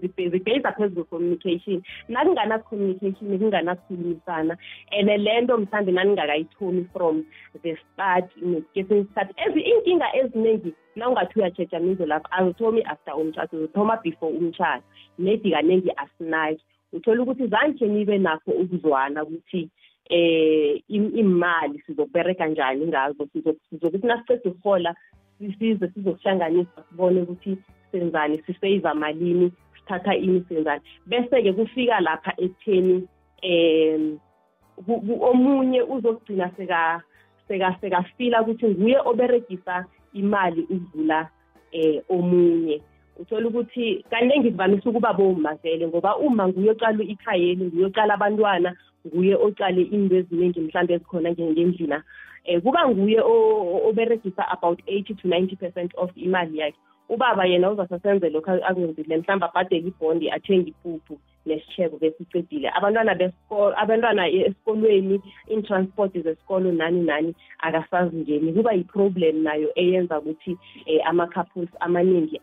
[0.00, 4.56] zibheza phezu kwe-communication nakungana-communication kunganakhulumisana
[4.92, 7.24] and le nto mhlawumbe naningakayithomi from
[7.62, 8.30] the start
[8.74, 9.60] kesinye isikhathi.
[9.60, 14.84] Inkinga eziningi na ungathi uyatsheja mizo lapho azithomi after umtshato zithoma before umtshato.
[15.18, 19.70] Nedi kaningi asinaki uthola ukuthi zanje nibe nakho ukuzwana ukuthi
[20.10, 23.28] eh imali sizokubereka njani ngazo
[23.70, 24.94] sizokuthi nasiceda ukuhola
[25.38, 27.58] size sizokuhlanganisa sibone ukuthi
[27.92, 30.80] senzani sisave malini sithatha ini senzani.
[31.06, 33.08] Bese-ke kufika lapha ekutheni
[33.42, 34.18] um
[35.20, 37.02] omunye uzokugcina seka
[37.48, 41.28] seka sekafila ukuthi nguye oberegisa imali ukudlula
[41.72, 42.82] eh omunye.
[43.18, 49.82] Uthola ukuthi kaningi kuvamise ukuba boma vele ngoba uma ikhayeli nguye ocala abantwana nguye ocale
[49.82, 52.02] into eziningi mhlawumbe ezikhona ngendlina
[52.48, 53.20] um kuba nguye
[53.88, 56.78] oberegisa about eighty to ninety percent of imali yakhe.
[57.08, 61.18] Ubaba yena uzasasenze lokhu akwenzile mhlawumbe abhadele ibhondi athenge ipuphu.
[61.46, 68.52] Nesitshebo bese icedile abantwana besikolo abantwana esikolweni in-transport zesikolo nani nani akasazingeni.
[68.52, 70.50] Kuba yi-problem nayo eyenza ukuthi
[70.86, 72.40] um ama-couples amaningi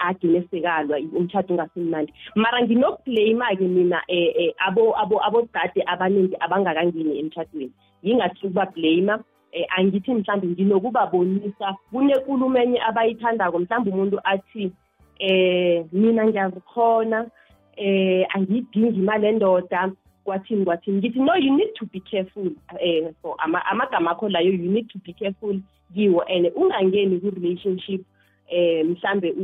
[0.00, 2.12] agcine sekalwa umtshato ungasimnandi.
[2.34, 4.92] Mara nginokublame-ke mina um
[5.22, 9.18] abodade abaningi abangakangeni emtshadweni yingathi ukubablame
[9.52, 11.76] eh angithi mhlawumbe nginokubabonisa.
[11.90, 14.72] Kunenkulumo enye abayithandako mhlawumbe umuntu athi
[15.18, 17.30] eh mina ngiyazikhona
[17.76, 19.92] eh angiyidingi imali endoda
[20.24, 20.98] kwathini kwathini.
[20.98, 24.98] Ngithi no you need to be careful eh so amagama akho layo you need to
[24.98, 25.60] be careful
[25.94, 26.22] kiwo.
[26.28, 28.04] And ungangeni ku-relationship
[28.48, 29.34] eh mhlambe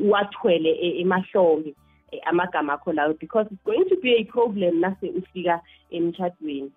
[0.00, 1.74] uwathwele e, emahlombe
[2.10, 5.60] e, amagama akho lawo because it's going to be a problem nase ufika
[5.90, 6.70] emtshadweni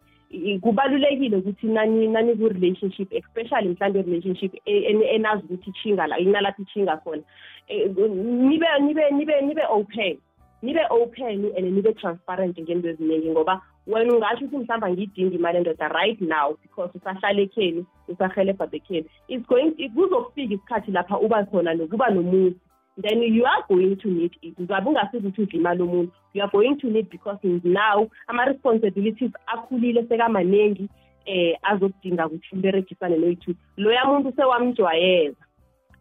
[0.61, 7.23] kubalulekile ukuthi nani nani ku-relationship especially mhlawumbe relationship enazi ukuthi ichinga la inalapho ichinga khona.
[7.69, 10.17] Nibe nibe nibe nibe open.
[10.65, 15.87] Nibe open and nibe transparent ngento eziningi ngoba wena ungasho ukuthi mhlawumbe angiyidingi imali endoda
[15.87, 22.09] right now because usahlala ekheni usahelebha bekheni it's going kuzofika isikhathi lapha uba khona nokuba
[22.09, 22.59] nomuntu.
[22.97, 24.59] Then you are going to need it.
[24.59, 26.11] Uzabe ungasizi ukuthi udla imali yomuntu.
[26.33, 30.89] You are going to need because now ama-responsibilities akhulile sekamaningi
[31.25, 35.45] eh azokudinga ukuthi uberegisane noyi-two loya muntu sewamjwayeza.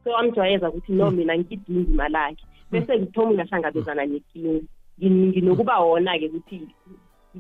[0.05, 4.61] Sewamjwayeza ukuthi no mina ngidinga imali akhe bese ngithoma ungahlangabezana nenkinga
[5.03, 6.59] nginokuba wona-ke ukuthi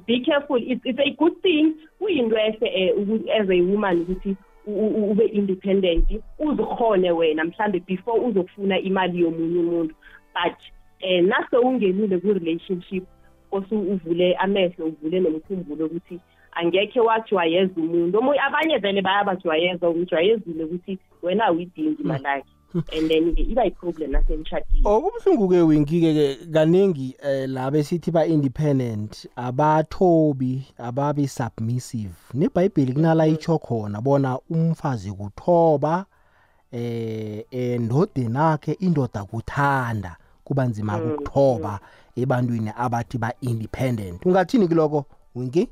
[0.06, 0.58] be careful.
[0.60, 1.74] It's, it's a good thing.
[2.00, 9.20] Kuyinto ehle um as a woman ukuthi ube independent uzikhone wena mhlambe before uzokufuna imali
[9.20, 9.94] yomunye umuntu.
[10.34, 10.58] But
[11.00, 13.04] eh nase ungenile ku relationship
[13.52, 16.20] osu uvule amehlo uvule nomkhumbulo ukuthi
[16.52, 18.18] angekhe wajwayeza umuntu.
[18.18, 24.82] Omunye abanye vele bayabajwayeza umjwayezile ukuthi wena awuyidingi imali yakhe and then-ke iba yi-problem nasemshadini
[24.84, 34.38] okubuhlungu-ke winki-ke kaningi um laba esithi ba-independent abathobi ababi submissive nebhayibheli kunala itsho khona bona
[34.50, 36.06] umfazi kuthoba
[36.72, 41.80] eh endodeni akhe indoda kuthanda kuba nzima Mm, ukuthoba
[42.16, 44.26] ebantwini abathi ba-independent.
[44.26, 45.68] Ungathini kuloko winki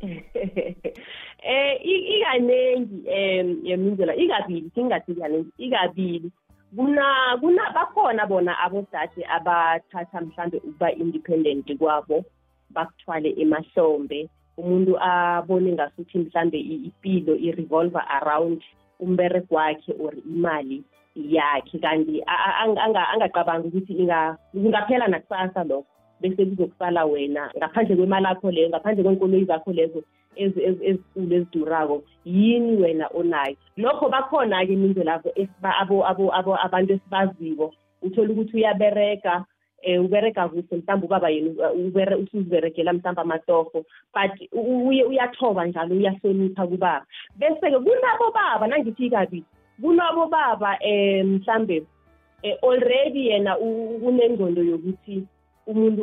[1.44, 6.30] eh i- ikanengi em yemindlela ikabili singathi kanengi ikabili.
[6.76, 12.24] Kuna kuna bakhona bona abodade abathatha mhlambe ukuba independent kwabo
[12.70, 14.28] bakuthwale emahlombe.
[14.56, 18.62] Umuntu abone ngasuthi mhlambe i- impilo i-revolver around
[19.00, 20.82] umbereko wakhe or imali
[21.14, 21.78] yakhe.
[21.78, 25.86] Kanti a- a- ang- anga- angacabangi ukuthi inga- kungaphela nakusasa lokho.
[26.24, 30.02] Bese kuzokusala wena ngaphandle kwemali akho leyo ngaphandle kwenkoloyi zakho lezo
[30.36, 32.02] ezi- ezi- ezikulu ezidurako.
[32.24, 33.56] Yini wena onayo?
[33.76, 35.30] Lokho bakhona-ke imindlelabo
[36.64, 37.72] abantu esibaziko.
[38.02, 39.44] Uthola ukuthi uyabereka
[39.86, 43.84] um ubereka kuhle mhlawumbe ubaba yena ubere- usuziberegela mhlawumbe amatoho
[44.14, 47.06] but uye uyathoba njalo uyahlonipha kubaba.
[47.38, 49.44] Bese-ke kunabo baba nangithi kabi
[49.80, 51.84] kunabo baba um mhlambe
[52.44, 55.22] um already yena unengqondo yokuthi
[55.66, 56.02] umuntu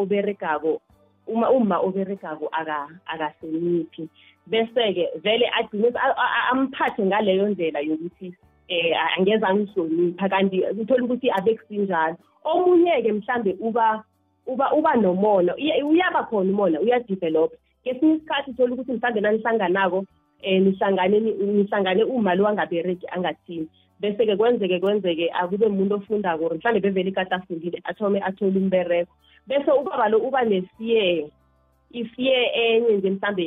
[0.00, 0.80] oberegako
[1.26, 4.08] uma uma oberegako aka- akahloniphi.
[4.46, 5.92] Bese-ke vele agcine
[6.52, 8.34] amphathe ngaleyo ndlela yokuthi
[8.68, 14.04] eh angeze angihlonipha kanti uthola ukuthi abekusinjalo omunye-ke mhlambe uba
[14.46, 17.52] uba uba nomona uya- uyaba khona umona uyadevelop
[17.84, 23.68] kesinye isikhathi uthola ukuthi mhlambe nanihlanganako um nihlangane ni- nihlangane uma lo wangabereki angathini.
[24.00, 29.12] Bese-ke kwenzeke kwenzeke akube umuntu ofundako or mhlawumbe bevele ikati afundile athome athole umbereko
[29.46, 31.30] bese ubaba lo uba nesiye
[31.90, 33.44] isiye enye nje mhlambe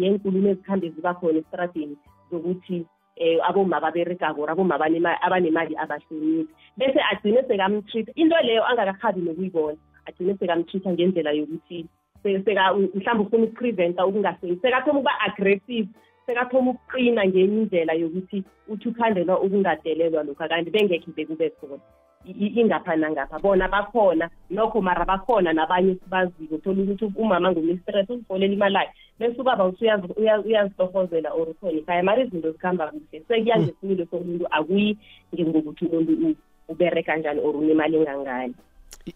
[0.00, 1.96] yenkulumo ezikhambe ziba khona esitradeni
[2.30, 2.84] zokuthi
[3.16, 6.52] um aboma baberegako or aboma abanema- abanemali abahloniphi.
[6.76, 11.86] Bese agcine sekamtreat into leyo angakakhabi nokuyibona agcine sekamtreat-a ngendlela yokuthi
[12.24, 15.88] mhlawumbe ufuna ukupreventa ukungaseni sekathoma ukuba aggressive
[16.26, 21.78] sekathoma ukuqina ngenye indlela yokuthi uthi ukhandelwa ukungadelelwa lokhu kanti bengekhe bekube khona.
[22.26, 24.28] I- i- ingapha nangapha bona bakhona.
[24.50, 30.12] Nokho mara bakhona nabanye sibaziko uthola ukuthi umama ngumistress uzifolela imali akhe bese ubaba usuyazi-
[30.18, 33.22] uya- uyazitohozela or uhloniphaya mara izinto zikhamba kuhle.
[33.28, 34.98] Sekuya ngesimilo somuntu akuyi
[35.38, 36.36] ngokuthi umuntu u-
[36.68, 38.54] ubereka njani or unemali engangani.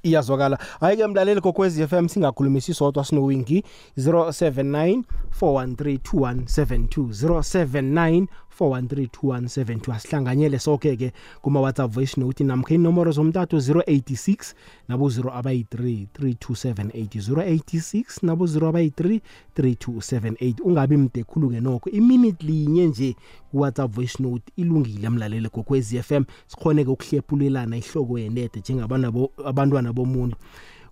[0.03, 0.59] Iyazwakala.
[0.81, 3.65] Hayi-ke mlaleli kokwezi FM singakhulumisi sodwa sinowingi
[3.99, 5.03] 079
[5.41, 8.27] 413 2172 079
[8.61, 14.55] 413 2172 asihlanganyele soke-ke kuma-whatsapp voice note namkha inomboro zomtato 086
[14.89, 19.21] nabo 0 abayi-3 3278 086 nabo 0 abayi-3
[19.57, 21.91] 3278 ungabi mde khulu-ke nokho.
[21.91, 23.17] Iminute linye nje
[23.51, 30.37] ku-whatsapp voice note ilungile mlaleli kokwezi FM sikhone-ke ukuhlephulelana ihloko yenede njengabantwana bomuntu.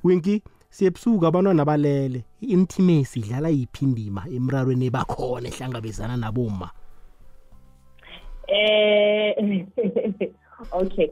[0.05, 2.25] Winki sebusuku abantwana balele.
[2.41, 6.71] I-intimacy idlala yiphi indima emrarweni ebakhona ehlangabezana naboma
[8.49, 9.65] Eh
[10.73, 11.11] okay.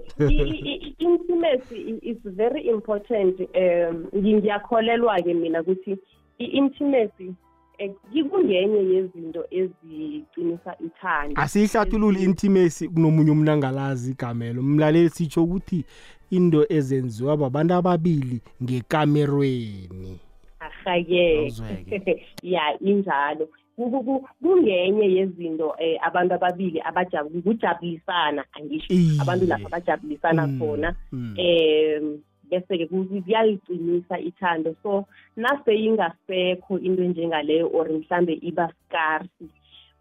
[0.99, 5.99] Intimacy is very important um ngiyakholelwa ke mina ukuthi
[6.39, 7.35] i-intimacy
[7.79, 7.93] eh,
[8.31, 11.41] kungenye yezinto eziqinisa ithando.
[11.41, 14.63] Asiyihlathululi i-intimacy kunomunye umuntu angalazi igamelo.
[14.63, 15.85] Mlaleli sitsho ukuthi
[16.31, 20.19] into ezenziwa babantu ababili ngekamerweni.
[20.61, 21.53] Ahake
[22.43, 23.49] ya injalo.
[23.77, 29.21] Kungenye yezinto eh abantu ababili abajabu kujabulisana angisho Iye.
[29.21, 31.35] abantu lapha bajabulisana Mm, khona mm.
[31.39, 32.19] em
[32.51, 35.05] bese-ke ku- kuyaliqinisa ithando so
[35.37, 39.45] nase ingasekho into enjengaleyo or mhlambe iba scarce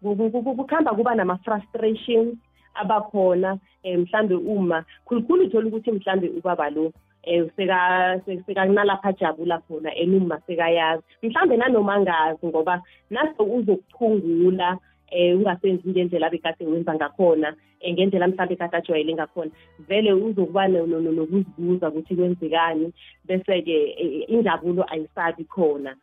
[0.02, 2.36] ku- ku- ku- kukhamba kuba nama-frustrations
[2.74, 6.92] abakhona um mhlambe uma khulukhulu uthola ukuthi mhlambe ubaba lo
[7.26, 7.50] um
[8.46, 11.02] sekanalapha ajabula khona and uma sekayazi.
[11.22, 14.78] Mhlambe nanoma angazi ngoba nase uzokuchungula
[15.12, 17.54] um ungasenzi ngendlela abekade wenza ngakhona
[17.86, 19.50] um ngendlela mhlawumbe kade ajwayele ngakhona
[19.88, 22.92] vele uzokuba no- no- no- nokuzibuza ukuthi kwenzekani
[23.24, 25.96] bese-ke eh, injabulo ayisabi khona.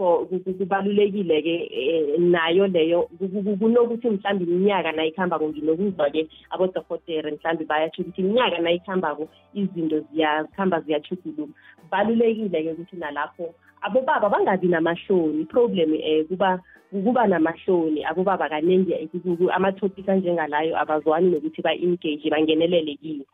[0.00, 6.24] So ku- ku- kubalulekile-ke eh, nayo leyo ku- ku- ku- kunokuthi mhlawumbe iminyaka nayikhambako nginokuzwa-ke
[6.50, 11.52] abodokotere mhlawumbe bayatsho ukuthi iminyaka nayikhambako izinto ziyakhamba ziyachuguluka
[11.84, 15.42] kubalulekile-ke ukuthi nalapho abobaba bangabi namahloni.
[15.44, 16.60] Iproblem um kuba
[16.90, 18.04] kuba namahloni.
[18.04, 23.24] Abobaba kaningi eh, ku- ku- ama-topic anjengalayo abazwani nokuthi ba-engage bangenelele kiwo.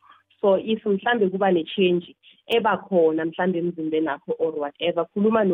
[0.40, 2.10] So if mhlambe kuba ne-change
[2.50, 5.44] ebakhona mhlambe emzimbeni akho or whatever khuluma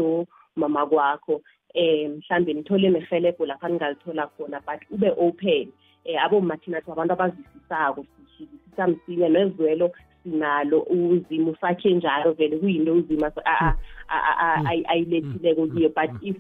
[0.57, 1.43] nomama kwakho
[1.75, 5.69] eh mhlambe nithole nehelebho lapha ningalithola khona but ube open
[6.05, 8.05] eh aboma thinathi abantu abazwisisako
[8.39, 9.91] sisisa msinya nezwelo
[10.23, 13.77] sinalo uzimo usakhe njalo vele kuyinto uzima a- a-
[14.09, 16.37] a- a- ayi- ayilethileko kiyo but if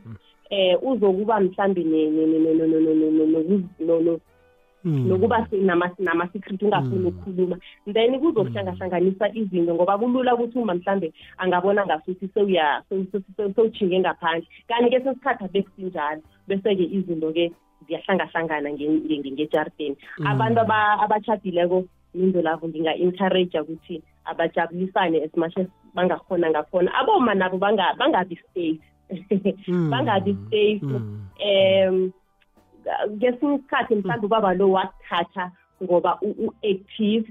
[0.50, 1.84] eh uzokuba mhlambe
[4.84, 7.56] nokuba se- nama- nama-secret ungafuni ukukhuluma.
[7.86, 14.46] Then kuzokuhlangahlanganisa izinto ngoba kulula ukuthi uma mhlambe angabona ngasuthi sewujhinge ngaphandle.
[14.68, 17.52] Kanti-ke sesikhathi abekusinjalo bese-ke izinto-ke
[17.86, 25.56] ziyahlangahlangana nge- nge- nge- ngejardeni abantu aba- abatshadileko indo lavo nginga-encourage ukuthi abajabulisane as much
[25.58, 26.90] as bangakhona ngakhona.
[26.94, 28.38] Aboma nabo banga- bangabi
[29.68, 29.90] Mm.
[29.90, 30.32] bangabi
[30.82, 31.28] Mm.
[31.38, 32.12] um
[33.10, 35.50] ngesinye isikhathi mhlawumbe ubaba lo wakuthatha
[35.82, 37.26] ngoba u-active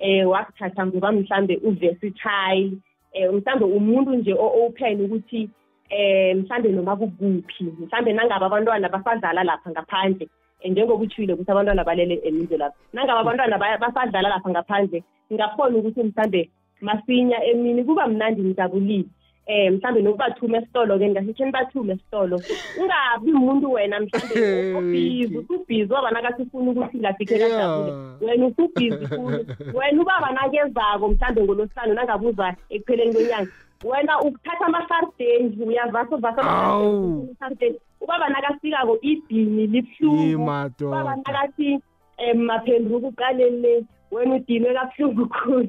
[0.00, 2.72] um wakuthatha ngoba mhlawumbe uversatile
[3.14, 5.50] um mhlawumbe umuntu nje o-open ukuthi
[5.90, 10.28] um mhlawumbe noma kukuphi mhlawumbe nangabe abantwana basadlala lapha ngaphandle
[10.64, 12.76] njengoba utshile ukuthi abantwana balele emize lapha.
[12.92, 19.08] Nangabe abantwana basadlala lapha ngaphandle ngingakhona ukuthi mhlawumbe masinya emini kuba mnandi ngijabulile.
[19.46, 22.42] Eh mhlambe nokubathuma esitolo-ke ngasithi nibathume esitolo.
[22.80, 27.92] Ungabi umuntu wena mhlambe ubhizi usubhizi waba nakathi ufuna ukuthi ngafikhe kajabule.
[28.20, 33.50] Wena usubhizi khulu wena ubaba nakezako mhlambe ngolosihlanu nangabuza ekupheleni kwenyanga.
[33.84, 37.28] Wena ukuthatha amasardeni uyavasa uvasa Awu.
[37.28, 40.42] amasardeni ubaba nakafikako idini libuhlungu.
[40.80, 41.78] Ubaba nakathi
[42.18, 45.68] um maphenduka uqalele wena udinwe kabuhlungu khulu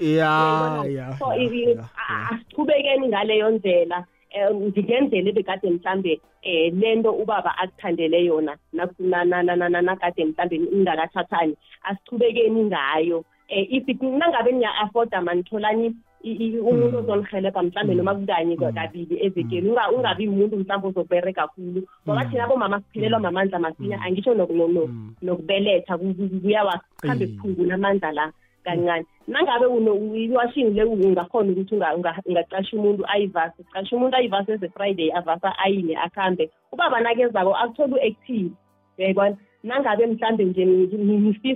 [0.00, 2.30] ya ya so i- i- ya, a- ya.
[2.30, 4.04] asiqhubekeni ngaleyo ndlela
[4.50, 9.82] um ngingendlela ebekade mhlambe um lento ubaba akuthandele yona nak- na- na- na- na- na-
[9.82, 13.18] nakade mhlambe ningakathathani asiqhubekeni ngayo.
[13.18, 19.68] Um if it- nangabe niya-afforda manitholani i- i- umuntu ozonihelebha mhlambe noma kukanye kabili evekeni
[19.70, 24.68] Unga- ungabi muntu mhlawumbe ozobere kakhulu ngoba thina bomama siphelelwa mamandla masinya angisho noku- no-
[24.68, 25.14] no- Mm.
[25.22, 27.26] nokubeletha ku- ku- kuyawahambe Iye.
[27.36, 28.32] kuphungula amandla la
[28.64, 34.52] kancane nangabe uno- iwashini le ungakhona ukuthi unga- unga- ungaqasha umuntu ayivase qasha umuntu ayivase
[34.52, 38.50] eze friday avasa ayine akuhambe ubaba nakezako akuthole u-active
[38.98, 40.64] uyayibona nangabe mhlambe nje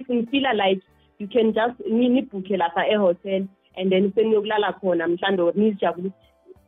[0.08, 0.82] nifila like
[1.18, 3.44] you can just ni- nibhukhe lapha ehotel
[3.76, 6.14] and then seniyokulala khona mhlambe or nizijabulise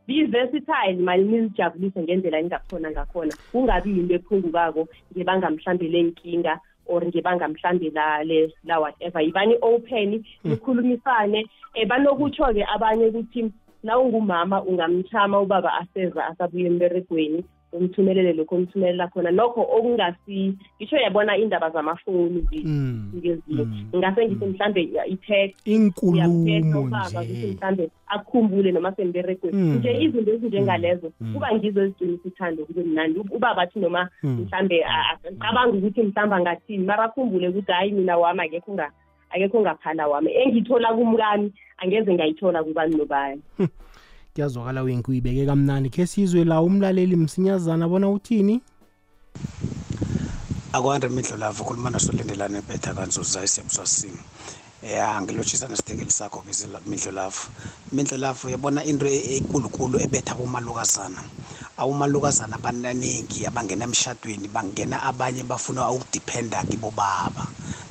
[0.07, 3.35] be versatile mali nizijabulise ngendlela engakhona ngakhona.
[3.53, 9.21] Kungabi yinto ephungukako ngebanga mhlambe lenkinga or ngebanga mhlambe la le la whatever.
[9.23, 11.45] Yibani open nikhulumisane.
[11.77, 19.31] Um banokutsho-ke abanye ukuthi na ungumama ungamchama ubaba aseza asabuye emberegweni umthumelele lokho omthumelela khona.
[19.31, 25.67] Nokho okungasi ngisho yabona indaba zamafoni Mm, ngezinye mm, ngase ngithi mhlambe i-text
[26.03, 27.53] uyamthetha inkulumo ubaba ukuthi nje.
[27.57, 29.57] mhlambe akukhumbule noma semberegweni.
[29.57, 29.77] Mm.
[29.79, 31.33] nje izinto ezinjengalezo Mm.
[31.35, 33.19] kuba ngizo eziqinisa uthando kube mnandi.
[33.31, 34.41] Ubaba athi noma Mm.
[34.47, 38.91] mhlambe acabanga ukuthi mhlambe angathini mara akhumbule ukuthi hayi mina wami akekho unga-
[39.31, 40.31] akekho ungaphala wami.
[40.33, 43.43] Engithola kumkami angeze ngayithola kubani nobani.
[44.37, 48.61] Kuyazwakala wenki uyibeke kamnani khe sizwe la umlaleli msinyazana bona uthini?
[50.73, 54.21] Akwande imidlo lavo khuluma nosolindelane betha kanzuza isiyabuswasini
[54.87, 57.43] ya ngilotshisa nesithekeli sakho midlo lavo
[57.93, 61.23] midlo lavo yabona into enkulunkulu ebetha bomalukazana
[61.77, 67.47] awumalukazana abaningi abangena emshadweni bangena abanye bafuna ukudiphenda kibo baba.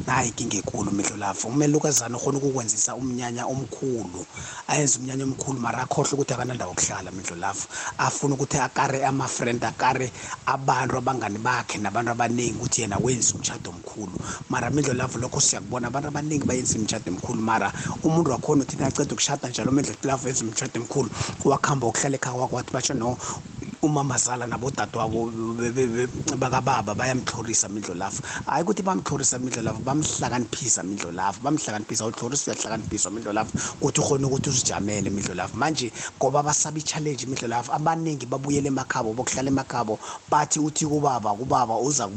[0.07, 4.25] Nayi inkinga enkulu mehlo lapho umelukazana ukhona ukukwenzisa umnyanya omkhulu
[4.67, 7.67] ayenze umnyanya omkhulu mara akhohle ukuthi akanandawo okuhlala mehlo lapho
[7.97, 10.11] afuna ukuthi akare ama-friend akare
[10.45, 14.13] abantu abangani bakhe nabantu abaningi ukuthi yena wenza umshado omkhulu.
[14.49, 17.73] Mara mehlo lapho lokho siyakubona abantu abaningi bayenza imishado emkhulu mara
[18.03, 19.71] umuntu wakhona uthi naceda ukushada njalo
[20.03, 21.09] lapho yenza umshado emkhulu
[21.45, 23.17] wakuhamba ukuhlala ekhaya kwakho wathi batsho no
[23.85, 25.31] umamazala nabodadewabo
[26.37, 32.05] bakababa bayamhlorisa mindlolafu hayi ukuthi bamhlorisa mindlolafu bamhlakaniphisa mindlolafu bamhlakaniphisa.
[32.05, 38.67] Uhlorisa uyahlakaniphisa mindlolafu ukuthi ukhona ukuthi uzijamele mindlolafu manje ngoba basaba i-challenge imidlolafu abaningi babuyele
[38.67, 39.99] emakhabo bokuhlala emakhabo
[40.31, 42.07] bathi uthi kubaba kubaba uza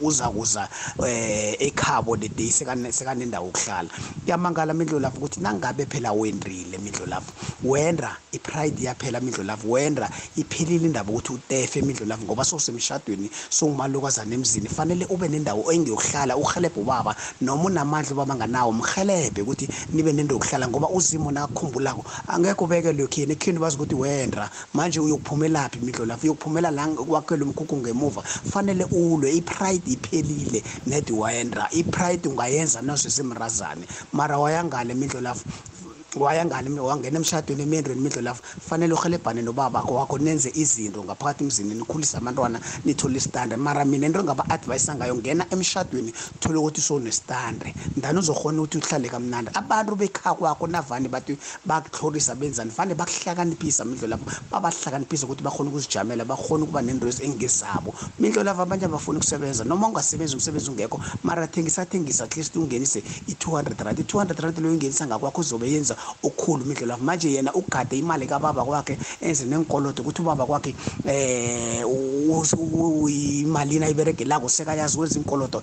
[0.00, 0.68] uza kuza
[1.06, 3.88] eh ekhabo the day sekanendawo ukuhlala
[4.24, 7.32] kuyamangala mindlolafu ukuthi nangabe phela wendrile mindlolafu
[7.64, 14.68] wenda ipride yaphela mindlolafu wenda iphelile indaba ukuthi utefe imidlo lavo ngoba sowusemshadweni sowumalukazana emzini.
[14.68, 20.68] Fanele ube nendawo engiyokuhlala uhelebhe ubaba noma unamandla ubaba nganawo mhelebhe ukuthi nibe nendawo yokuhlala
[20.68, 22.04] ngoba uzimo nakukhumbulako.
[22.26, 27.76] Angekho ubekele ekhini ekhini bazi ukuthi wendra manje uyokuphumelaphi imidlo lapho uyokuphumela la kwakhela umkhukhu
[27.76, 28.22] ngemuva.
[28.22, 31.68] Fanele ulwe ipride iphelile nedi wendra.
[31.70, 35.20] Ipride ungayenza nasesemrazane mara wayangale imidlo
[36.14, 38.42] lapho wayangani wangena emshadweni emendweni imidlo lapho.
[38.60, 43.56] Fanele uhelebhane nobaba wakho nenze izinto ngaphakathi emzini nikhulise abantwana nithole isitande.
[43.56, 49.50] Mara mina into engaba-advayisa ngayo ngena emshadweni thole ukuthi sonesitande ndani uzokhona ukuthi uhlale kamnandi.
[49.54, 52.70] Abantu bekha kwakho navani bathi bakuhlorisa benzani?
[52.70, 54.26] Fanele bakuhlakaniphisa mindlo lapho.
[54.50, 57.94] Babahlakaniphisa ukuthi bakhona ukuzijamela bakhona ukuba nento engezabo.
[58.18, 59.64] Mindlo lapho abanye abafuna ukusebenza.
[59.64, 63.98] Noma ungasebenzi umsebenzi ungekho mara thengisa thengisa at least ungenise i-two hundred rand.
[63.98, 68.64] I-two hundred rand leyo ungenisa ngakwakho uzobe yenza okukhulu imidlalo manje yena ugade imali kababa
[68.64, 70.74] kwakhe enze nenkolodo ukuthi ubaba kwakhe
[71.04, 71.84] eh
[73.44, 75.62] imalini ayiberegelako sekayazi wenza inkolodo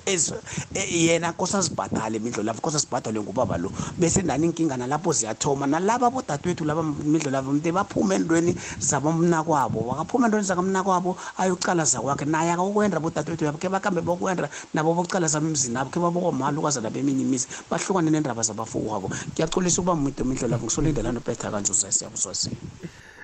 [0.92, 3.72] yena kosa azibhadale imidlo lapho kosa sibhadalwe ngubaba lo.
[3.98, 10.28] Bese nani inkinga nalapho ziyathoma nalaba bodadewethu laba imidlo lapho mnte baphume endweni zabomnakwabo wakaphuma
[10.28, 12.26] endweni zakamnakwabo ayocala zakwakhe.
[12.26, 17.22] Naye akakwenda bodadewethu yabo ke bakambe bokwenda nabo bokucala zami emzini abo ke babokomaalukazana beminye
[17.22, 17.48] imizi.
[17.70, 22.58] Bahlukane nendaba zabafuku wabo ngiyacolisa ukuba muntu imihlo lapho ngisolindelana ubetha kanzuza siyabuswasini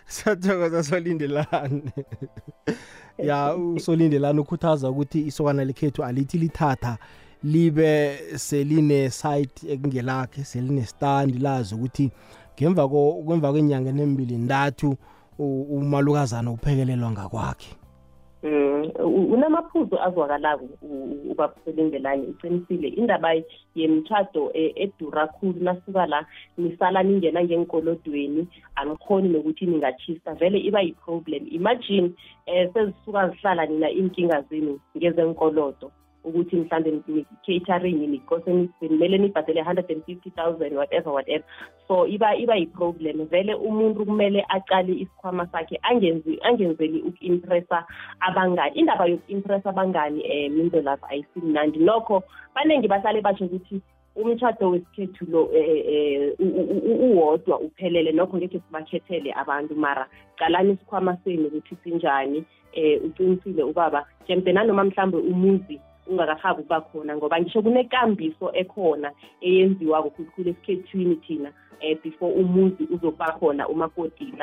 [0.08, 1.94] siyathokoza solindelane.
[3.18, 6.98] Ya usolindelana ukhuthaza ukuthi isokana lekhethu alithi lithatha
[7.44, 12.12] libe seline site ekungelakhe seline stand lazi ukuthi
[12.56, 14.98] ngemva kwemva kwenyanga nemibili ndathu
[15.40, 17.77] umalukazana uphekelelwa ngakwakhe.
[18.48, 18.78] Mm
[19.34, 20.68] unamaphuzu azwakalako
[21.32, 23.30] ubabuselengelani uqinisile indaba
[23.76, 26.26] yemtchado e, edura khulu nasuka la
[26.58, 31.44] nisala ningena ngenkolodweni angikhoni nokuthi ningachista vele iba yi-problem.
[31.52, 32.12] Imagine
[32.48, 35.92] um sezisuka zihlala nina inkinga zenu ngezenkolodo
[36.28, 41.46] ukuthi mhlawumbe catering nikose kumele nibhadele hundred and fifty thousand whatever whatever.
[41.88, 43.26] So iba iba yi-problem.
[43.28, 47.86] Vele umuntu kumele aqale isikhwama sakhe angenzi angenzeli uku-impressa
[48.20, 48.76] abangani.
[48.76, 51.80] Indaba yoku-impressa abangani um minto lapho ayisimnandi.
[51.80, 52.24] Nokho
[52.56, 53.82] baningi bahlale basho ukuthi
[54.16, 55.50] umtshado wesikhethu lo
[57.04, 58.12] uwodwa uphelele.
[58.12, 59.76] Nokho ngekhe sibakhethele abantu.
[59.76, 60.08] Mara
[60.38, 62.46] qalani isikhwama senu ukuthi sinjani?
[62.78, 64.06] Um uqinisile ubaba.
[64.28, 65.80] Jemde nanoma mhlawumbe umuzi
[66.10, 71.52] ungakahabi ukuba khona ngoba ngisho kunekambiso ekhona eyenziwako khulukhulu esikhethwini thina
[71.82, 74.34] um before umuzi uzokuba khona umakoti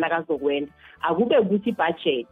[0.00, 0.72] nakazokwenda.
[1.00, 2.28] Akube ukuthi ibudget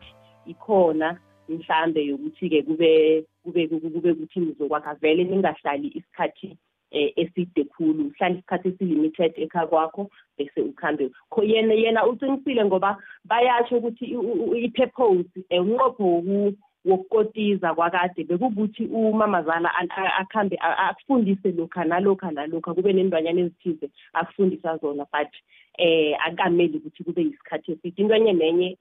[0.47, 6.57] ikhona mhlambe yokuthi-ke kube kube kube ukuthi nizokwakha vele ningahlali isikhathi
[6.91, 11.11] eh eside khulu uhlala isikhathi esilimited ekha kwakho bese ukhambe.
[11.43, 14.05] Yena yena uqinisile ngoba bayasho ukuthi
[14.65, 16.23] i-purpose unqopho
[16.87, 19.71] wokukotiza kwakade bekukuthi umamazala
[20.21, 25.33] akhambe akufundise lokha nalokha nalokha kube nendwanyana ezithize akufundisa zona but
[25.79, 28.03] eh akameli ukuthi kube isikhathi eside.
[28.03, 28.77] Intwenye nenye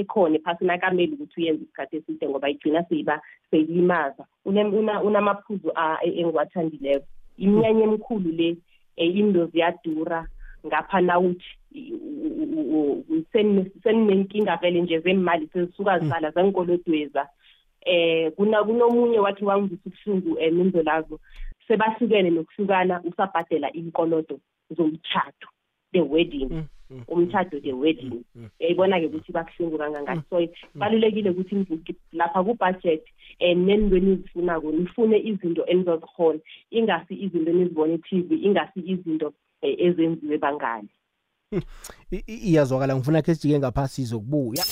[0.00, 4.24] ekhona ephasini akameli ukuthi uyenze isikhathi eside ngoba igcina seyiba seyilimaza.
[4.44, 5.72] Unamaphuzu
[6.02, 7.06] engiwathandileko.
[7.38, 8.56] Iminyanya emikhulu le
[8.96, 10.26] into ziyadura
[10.66, 11.44] ngapha nawuthi
[13.82, 17.28] seninenkinga vele nje zemali sezisuka zisala zenkolodweza
[17.86, 21.20] eh kuna kunomunye wathi wangivisa ubuhlungu emindo lazo
[21.68, 24.36] sebahlukene nokuhlukana usabhadela inkolodo
[24.76, 25.48] zomthatho
[25.92, 26.68] the wedding.
[27.08, 28.24] Umtshado the wedding.
[28.60, 30.22] uyayibona-ke ukuthi bakuhlungu kangangani.
[30.30, 30.40] So
[30.74, 33.04] balulekile ukuthi lapha ku-budget
[33.40, 36.38] um nenintweni ezifunako nifune izinto enizozikhona
[36.70, 39.26] ingasi izinto enizibona e-tv ingasi izinto
[39.62, 40.88] um ezenziwe bangani.
[42.26, 44.64] Iyazwakala ngifuna khe sijike ngaphasi zokubuya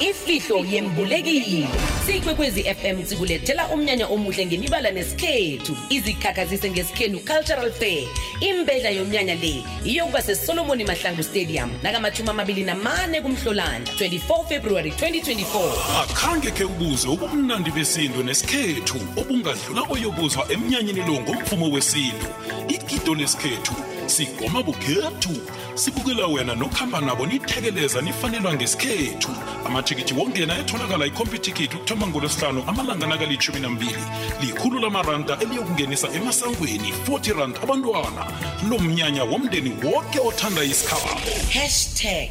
[0.00, 1.68] ifihlo yembulekile
[2.06, 5.76] sikwekwezi fm sikulethela umnyanya omuhle ngemibala nesikhethu.
[5.90, 8.08] Izikhakhazise ngesikhenu cultural fair.
[8.40, 16.50] Imbedla yomnyanya le iyokuba sesolomoni mahlangu stadium nakamathumi amabili namane kumhlolanja 24 february 2024 akhange
[16.50, 22.26] khe ubuze ubumnandi besintu nesikhethu obungadlula oyobuzwa emnyanyeni lo ngomvumo wesintu.
[22.68, 23.74] Igido lesikhethu
[24.10, 25.36] sigoma bukhethu
[25.74, 29.30] sibukela wena nokuhamba nabo nithekeleza nifanelwa ngesikhethu.
[29.66, 34.04] Amathikithi wongena etholakala ikhompyuthikithi ukuthoma ngolwesihlanu amalanga nakalitshumi nambili.
[34.40, 38.26] Likhulu lamaranda eliyokungenisa emasangweni 40 rand abantwana.
[38.70, 41.20] Lo mnyanya womndeni wonke othanda isikhabo.
[41.52, 42.30] Hashtag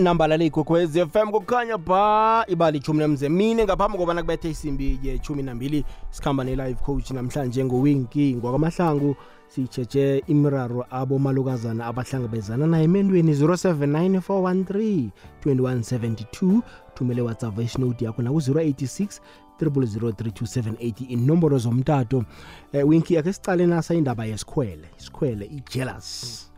[0.00, 6.44] nambala leyigogwez fm kukhanya ba ibali ishumi nemzemine ngaphambi kobana kubethe isimbi yeshumi nambili sikhamba
[6.44, 9.16] ne-live coach namhlanje ngowinki ngwakwamahlangu
[9.48, 15.08] sitshetshe imiraro abomalukazana abahlangabezana nayo emendweni 079413
[15.44, 16.60] 2172
[16.94, 19.20] thumele whatsapp note yakho naku-086
[19.60, 22.24] 3003278 inomboro zomtato.
[22.72, 26.52] Eh, winki yakhe sicale nasa indaba yesikhwele isikhwele i-jealous.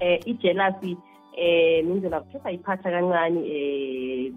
[0.00, 0.96] Um ijelasi
[1.36, 4.32] eh nindlela kuthe sayiphatha kancane eh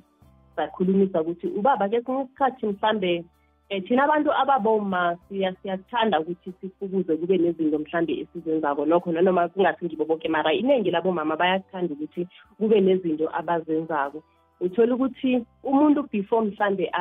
[0.56, 3.24] sakhulumisa ukuthi ubaba ke sinye isikhathi mhlambe
[3.70, 10.06] eh thina abantu ababoma siyathanda ukuthi sifukuze kube nezinto mhlambe esizenzako nokho nanoma kungathi ngibo
[10.06, 12.28] bonke mara iningi labomama bayathanda ukuthi
[12.58, 14.24] kube nezinto abazenzako
[14.62, 16.92] uthola ukuthi umuntu before mhlambe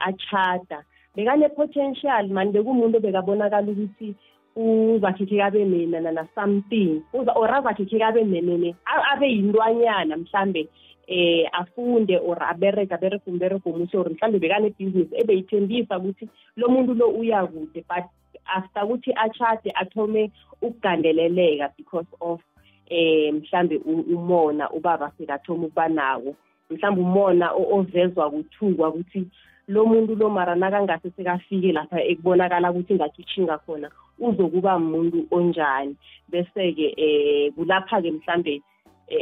[0.00, 0.84] achada
[1.16, 4.14] bekane-potential mani bekumuntu bekabonakala ukuthi
[4.56, 7.02] uzakhikhe kabe na something.
[7.12, 10.68] Uza or azakhikhe kabe nenene abe yintwanyana mhlambe
[11.08, 17.08] eh afunde or abereka abereka umbereko omuhle or mhlambe bekanebhizinisi ebeyithembisa ukuthi lo muntu lo
[17.08, 18.04] uyakude but
[18.46, 20.30] after ukuthi achade athome
[20.62, 22.40] ukugandeleleka because of
[22.88, 26.36] eh mhlambe umona ubaba sekathoma ukuba nawo
[26.70, 29.26] mhlambe umona ovezwa kuthukwa ukuthi
[29.68, 33.90] lo muntu lo mara nakangase sekafike lapha ekubonakala ukuthi ngagitshinga khona
[34.28, 35.96] uzokuba umuntu onjani.
[36.30, 38.62] Bese-ke um kulapha-ke mhlambe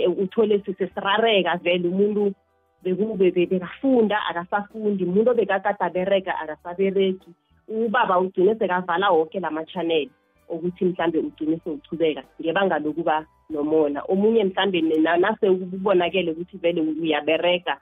[0.06, 2.34] um uthole sisesirareka vele umuntu
[2.82, 5.04] bekafunda akasafundi.
[5.04, 7.30] Umuntu obekakade abereka akasabereki
[7.68, 10.08] ubaba ugcine sekavala wonke la ma-channel
[10.48, 14.02] ukuthi mhlambe ugcine sewuchubeka ngebanga lokuba nomona.
[14.08, 17.78] Omunye mhlambe nase kubonakele ukuthi vele uyabereka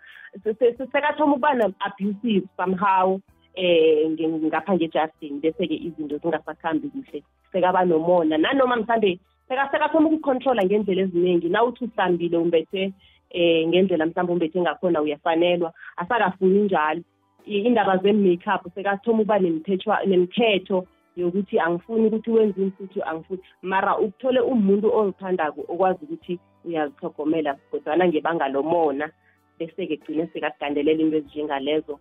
[0.92, 3.20] sekathoma ukuba na-abusive somehow.
[3.58, 4.08] Eh
[4.48, 7.22] ngapha nge-justin bese-ke izinto zingasakhambi kuhle.
[7.52, 8.38] Sekaba nomona.
[8.38, 12.92] Nanoma mhlambe sekathoma ukucontrola ngendlela eziningi nawuthi uhlambile umbethe
[13.30, 17.02] eh ngendlela mhlawumbe umbethe ngakhona uyafanelwa asakafuni njalo.
[17.46, 20.86] Indaba ze-makeup sekathoma ukuba nemithetho
[21.16, 23.42] yokuthi angifuni ukuthi wenze insuthu angifuni.
[23.62, 29.10] Mara ukuthole umuntu ozithandako okwazi ukuthi uyazithogomela kodwana ngebanga lomona
[29.58, 31.98] bese-ke gcine sekakugandelela into ezinjengalezo.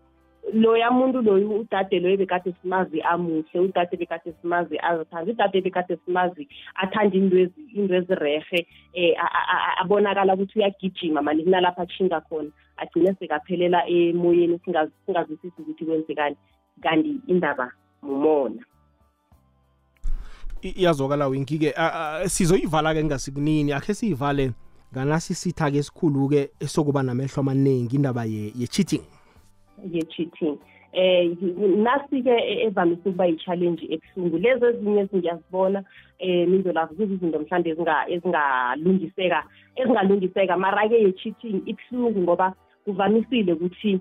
[0.53, 6.47] Loya muntu loyo udade loyo bekade simazi amuhle udade bekade simazi azithanda udade bekade simazi
[6.75, 9.13] athanda into ezirehe um
[9.81, 14.59] abonakala ukuthi uyagijima mani kunalapho atshinga khona agcine sekaphelela emoyeni
[15.05, 16.35] singazwisisi ukuthi kwenzekani
[16.81, 17.71] kanti indaba
[18.01, 18.63] mumona.
[20.61, 21.73] Iyazwakala winki-ke
[22.25, 24.51] sizoyivala-ke ngasikunini akhe siyivale
[24.93, 29.16] nganasisitha-ke esikhulu-ke esokuba namehlo amaningi indaba ye-cheating.
[29.91, 30.57] Ye-cheating.
[30.93, 31.35] Eh
[31.77, 34.37] nasi-ke evamise ukuba yi-challenge ebuhlungu.
[34.37, 35.83] Lezi ezinye ngiyazibona
[36.19, 37.69] um mindlolavu kuzizinto mhlawumbe
[38.13, 39.43] ezingalungiseka
[39.75, 40.57] ezingalungiseka.
[40.57, 42.53] Mara-ke ye-cheating ibuhlungu ngoba
[42.85, 43.99] kuvamisile ukuthi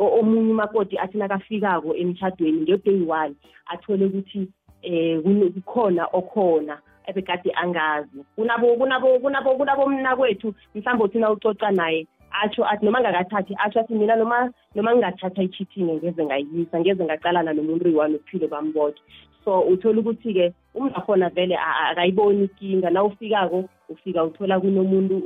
[0.00, 3.34] omunye umakoti athi nakafikako emtshadweni nge-day one
[3.66, 4.48] athole ukuthi
[4.82, 5.22] eh
[5.54, 8.24] kukhona okhona ebekade angazi.
[8.36, 13.94] Kunabo kunabo kunabo kunabomna kwethu mhlawumbe uthi nawucoca naye atsho athi noma ngakathathi atsho athi
[13.94, 19.02] mina noma noma ngingathatha i-cheating ngeze ngayisa ngeze ngaqalana nomuntu oyi-one uphilo bambodwa
[19.44, 21.56] so uthola ukuthi-ke umuntu akhona vele
[21.90, 25.16] akayiboni ikinga na ufikako ufika uthola kunomuntu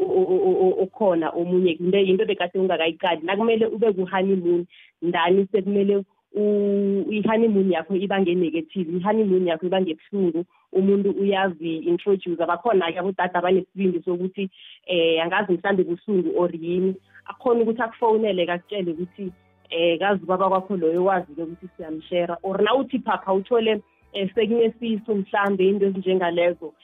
[0.83, 1.73] okhona omunye.
[1.73, 3.21] Into yinto bekade ungakayiqali.
[3.23, 4.67] Nakumele ube ku-honeymoon.
[5.03, 6.05] Ndani sekumele
[6.37, 14.51] i-honeymoon yakho iba nge-negative i-honeymoon yakho iba ngebuhlungu umuntu uyazi-introduce abakhona-ke abodada abanesibindi sokuthi
[14.91, 16.95] um angazi mhlawumbe buhlungu or yini.
[17.31, 19.33] Akhona ukuthi akufonele kakutshele ukuthi
[19.71, 23.75] um kazi ubaba kwakho loyo wazi-ke ukuthi siyamshera or na uthi phapha uthole
[24.15, 26.75] um sekunesisu mhlawumbe into ezinjengalezo.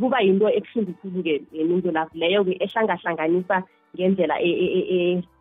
[0.00, 3.64] Kuba yinto ebuhlungu khulu-ke mindlulavu leyo-ke ehlangahlanganisa
[3.96, 5.37] ngendlela eyi ngenze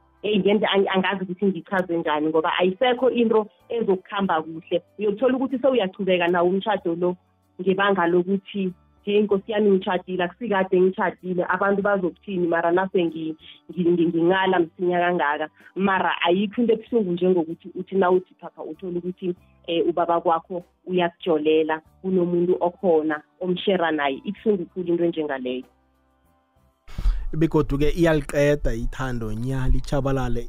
[0.94, 4.82] angazi ukuthi ngichaze njani ngoba ayisekho into ezokuhamba kuhle.
[5.00, 7.16] Uyokuthola ukuthi sewuyachubeka nawo umshado lo
[7.62, 8.74] ngebanga lokuthi
[9.08, 12.48] nje inkosi yami ngitshadile akusikade ngitshadile abantu bazokuthini?
[12.48, 15.50] Mara nase ngingala msinya kangaka.
[15.76, 19.36] Mara ayikho into ebuhlungu njengokuthi uthi nawuthi phapha uthole ukuthi
[19.68, 24.22] um ubaba kwakho uyakujolela kunomuntu okhona omshera naye.
[24.26, 25.64] Ibuhlungu khulu into enjengaleyo.
[27.34, 30.48] Begodu-ke iyaliqeda ithando nya lichabalale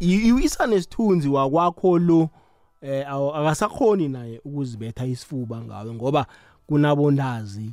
[0.00, 2.28] iwisa nesithunzi wakwakho lo
[2.82, 6.26] eh akasakhoni naye ukuzibetha isifuba ngawe ngoba
[6.66, 7.70] kunabondazi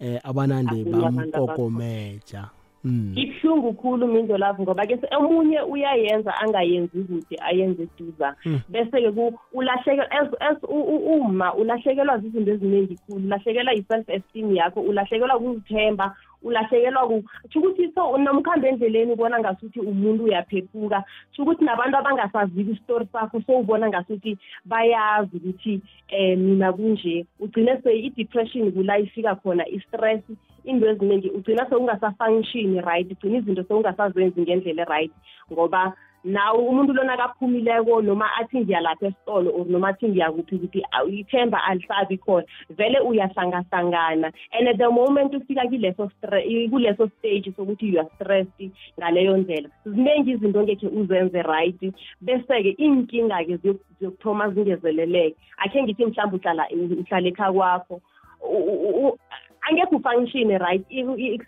[0.00, 2.48] eh abanande bamkokomeja
[2.84, 3.12] Mm.
[3.16, 8.60] Ibuhlungu khulu mindo lapho ngoba ke omunye uyayenza angayenzi ukuthi ayenze duza mm.
[8.68, 10.02] bese ke ulahleke
[10.40, 17.92] as uma ulahlekelwa izinto eziningi khulu ulahlekelwa i-self esteem yakho ulahlekelwa ukuzithemba ulahlekelwa kusho ukuthi
[17.94, 21.04] so nomkhambi endleleni ubona ngasuthi umuntu uyaphephuka.
[21.32, 25.80] Sho ukuthi nabantu abangasaziki isitori sakho so ubona ngasuthi bayazi ukuthi
[26.12, 27.26] um mina kunje.
[27.40, 30.22] Ugcine se i-depression kula ifika khona i-stress
[30.64, 35.12] into eziningi ugcina seungasafunctioni right ugcina izinto seungasazenzi ngendlela e-right.
[35.52, 35.92] Ngoba
[36.24, 40.82] nawe umuntu lona akaphumileko noma athi ngiyalapha esitolo or noma athi ngiyakuphi ukuthi
[41.20, 46.10] ithemba alisabi khona vele uyahlangahlangana and the moment ufika kuleso
[46.70, 49.68] kuleso stage sokuthi you are stressed ngaleyo ndlela.
[49.84, 51.80] Ziningi izinto ngekhe uzenze right
[52.20, 55.36] bese-ke iy'nkinga-ke ziyokuthoma zingezeleleke.
[55.56, 58.00] Akhe ngithi mhlawumbe uhlala uhlala ekha kwakho
[59.68, 60.84] angekho ufunctione right?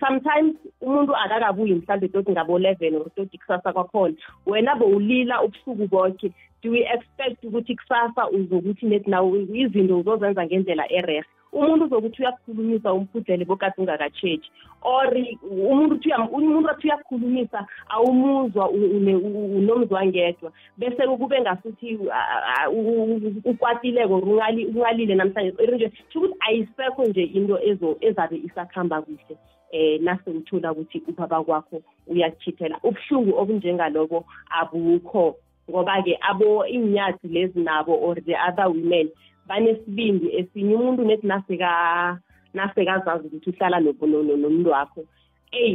[0.00, 4.14] Sometimes umuntu akakabuyi mhlawumbe toti ngabo-eleven or toti kusasa kwakhona
[4.46, 6.32] wena bowulila ubusuku bonke
[6.62, 12.92] do we expect ukuthi kusasa uzokuthi nethi nawo izinto uzozenza ngendlela erehe umuntu uzokuthi uyakukhulumisa
[12.92, 14.50] umphudlele bokade ungakatshetshe
[14.82, 15.08] or
[15.70, 21.98] umuntu uthi umuntu athi uyakukhulumisa awumuzwa unomzwangedwa bese kube ngasuthi
[23.44, 25.52] ukwatileko ungalile namhlanje.
[25.74, 27.58] Nje sho ukuthi ayisekho nje into
[28.00, 29.36] ezabe isakuhamba kuhle
[29.72, 35.36] eh nase uthola ukuthi ubaba kwakho uyakuchithela ubuhlungu obunjengaloko abukho
[35.70, 39.08] ngoba-ke abo inyathi lezi nabo or the other women
[39.52, 41.26] banesibindi esinye umuntu nethi
[42.54, 45.04] nasekazazi ukuthi uhlala nomuntu wakho.
[45.52, 45.74] Eyi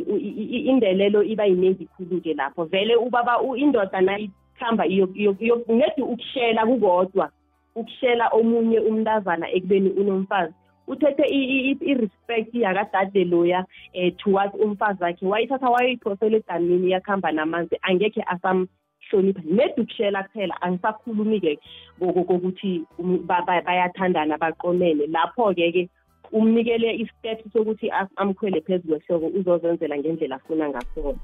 [0.72, 2.66] indelelo iba yiningi khulu-ke lapho.
[2.66, 7.30] Vele ubaba indoda nayikhamba nedi ukushela kukodwa
[7.76, 10.54] ukushela omunye umntazana ekubeni unomfazi.
[10.88, 18.24] Uthethe i-respect yakadade loya um towards umfazi wakhe wayithatha wayiphosela edamini yakuhamba namanzi angekhe
[19.08, 21.60] asam hlonipha nedukushela kuphela angisakhulumi-ke
[22.00, 22.86] kokuthi
[23.66, 25.90] bayathandana baqonene lapho-ke ke
[26.32, 31.20] umnikele istep sokuthi amkhwele phezu kwehloko uzozenzela ngendlela afuna ngakhona.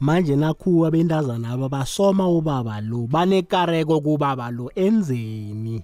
[0.00, 5.82] Manje nakhuwa bentazana aba basoma ubaba lo banekareko kubaba lo enzeni?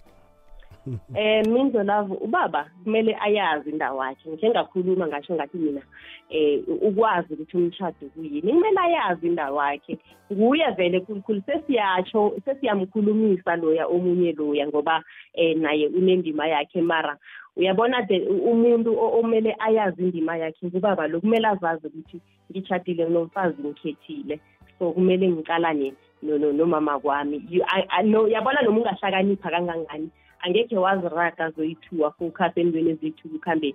[1.14, 5.82] eh Mindlo Love ubaba kumele ayazi indawo yakhe njengakhuluma ngasho ngathi mina
[6.30, 8.52] eh ukwazi ukuthi umshado kuyini.
[8.52, 9.98] Kumele ayazi indawo yakhe
[10.32, 15.02] nguye vele khulukhulu sesiyatsho sesiyamkhulumisa loya omunye loya ngoba
[15.34, 16.82] eh naye unendima yakhe.
[16.82, 17.16] Mara
[17.56, 22.20] uyabona de umuntu omele ayazi indima yakhe kubaba lo kumele azazi ukuthi
[22.50, 24.40] ngitshadile nomfazi ngikhethile.
[24.78, 27.42] So kumele ngiqalane nomama kwami.
[27.50, 30.10] Yabona noma ungahlakanipha kangangani?
[30.40, 33.74] Angekhe waziraga zoyi-two focus entweni eziyi-two kuhambe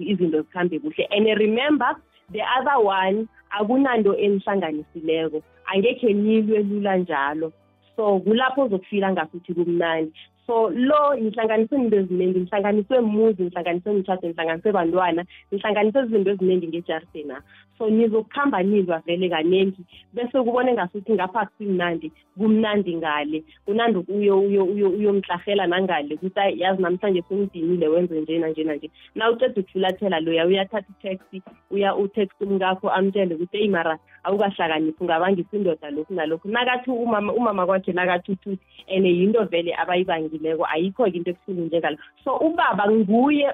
[0.00, 1.06] izinto zikhambe kuhle.
[1.10, 1.96] And remember
[2.32, 5.42] the other one akunanto enihlanganisileko.
[5.66, 7.52] Angekhe nilwe lula njalo.
[7.96, 10.20] So kulapho uzokufila ngasuthi kumnandi.
[10.46, 17.36] So lo ngihlanganise izinto eziningi ngihlanganiswe muzi ngihlanganiswe mtshato ngihlanganiswe bantwana ngihlanganise izinto eziningi ngejarisena
[17.78, 19.82] so nizokuhamba nilwa vele kaningi
[20.12, 23.44] bese kubone ngasuthi ngapha kusimnandi kumnandi ngale.
[23.66, 30.46] Unandi uyomhlahela nangale ukuthi yazi namhlanje sengidinile wenze njena njena nje na uceda ukufulathela loya
[30.46, 36.90] uyathatha itext uya utext umngakho amtshele ukuthi eyi mara awukahlakaniphi ungabangisa indoda lokhu nalokhu nakathi
[36.90, 42.90] umama umama kwakhe nakathi uthuthi and yinto vele abayibangileko ayikho-ke into ebuhlungu njengalo so ubaba
[42.90, 43.48] nguye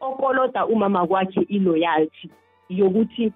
[0.00, 2.30] okoloda umama kwakhe iloyalty
[2.68, 3.32] yokuthi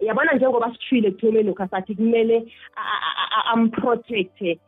[0.00, 2.36] yabona njengoba sithwile ekuthomeni lokhu asathi kumele
[3.52, 4.58] amprotecte eh,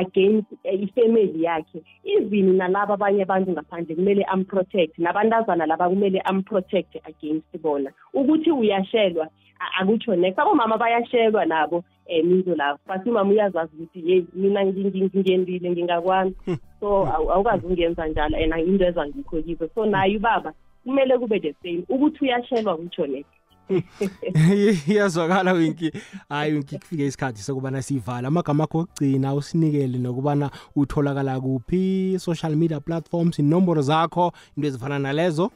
[0.00, 1.82] against eh, ifamily yakhe.
[2.04, 7.90] Even nalabo abanye abantu ngaphandle kumele amprotect nabantazana laba kumele amprotect against bona.
[8.14, 9.28] Ukuthi uyashelwa
[9.60, 10.38] a- akutsho next.
[10.38, 15.70] Abomama bayashelwa nabo um mizo lavo but umama uyazazi ukuthi yeyi mina ngi- ngi- ngingendile
[15.70, 16.34] ngingakwami
[16.80, 20.52] so awu- awukwazi ukungenza njalo and into ezangikho kizo so naye ubaba
[20.84, 21.82] kumele kube the same.
[21.88, 23.30] Ukuthi uyashelwa kutsho next.
[24.88, 25.92] iyazwakala winki
[26.28, 32.80] hayi winki kufike isikhathi sokubana sivala amagama akho okugcina usinikele nokubana utholakala kuphi social media
[32.80, 35.50] platforms inomboro zakho into ezifana nalezo.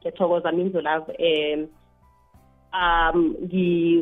[0.00, 1.66] Ngiyathokoza minzo lavo um
[2.74, 3.36] um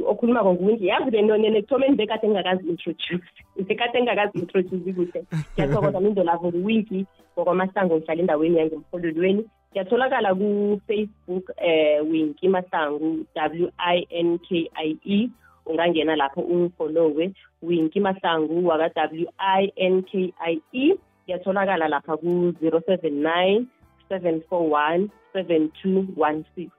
[0.06, 3.34] okhulumako nguwinki yazi le nonene ekuthomeni bekade ngingakazi introduce
[3.68, 5.24] bekade ngingakazi introduce kuhle.
[5.54, 14.06] Ngiyathokoza minzo lavo nguwinki ngokwamahlango ngihlala endaweni yangemhololweni ngiyatholakala ku-facebook um winki mahlangu w i
[14.10, 15.30] n k i e.
[15.66, 20.94] Ungangena lapho ungifollowe winki mahlangu waka-w i n k i e.
[21.26, 23.66] Ngiyatholakala lapha ku-zero seven nine
[24.08, 26.70] seven four one seven two one six.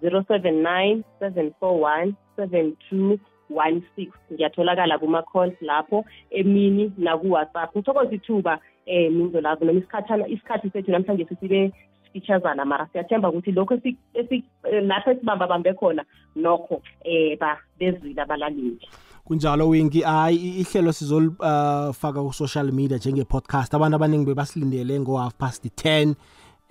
[0.00, 4.08] zero seven nine seven four one seven two one six.
[4.32, 7.76] Ngiyatholakala kuma-calls lapho emini naku-whatsapp.
[7.76, 11.72] Ngithokoza ithuba um minzo lapho noma isikhathana isikhathi sethu namhlanje sisibe
[12.12, 16.04] sifeaturesana mara siyathemba ukuthi lokho esi- esi- eh, lapho esibambabambe khona
[16.36, 18.78] nokho um ba bezwile abalaleli.
[19.24, 23.74] Kunjalo winki hayi i- ihlelo sizolifaka ku-social media njenge-podcast.
[23.74, 26.14] Abantu abaningi bebasilindele ngo-half past 10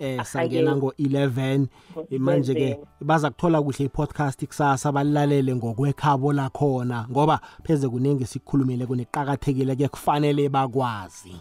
[0.00, 1.66] eh sangena ngo-11
[2.10, 9.76] Eh, manje-ke baza kuthola kuhle i-podcast kusasa balilalele ngokwekhabo lakhona ngoba pheze kuningi sikukhulumile kuneqakathekile
[9.76, 11.34] ke kufanele bakwazi.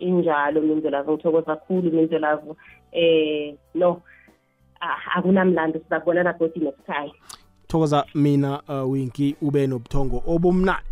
[0.00, 2.18] Injalo minzo lavo ngithokoza kakhulu minzo
[2.92, 4.02] lavo um no.
[4.80, 7.12] Ah, akunamlando siza kubonana godi next time
[7.68, 10.82] thokoza mina uh, winki ube nobuthongo obumnandi.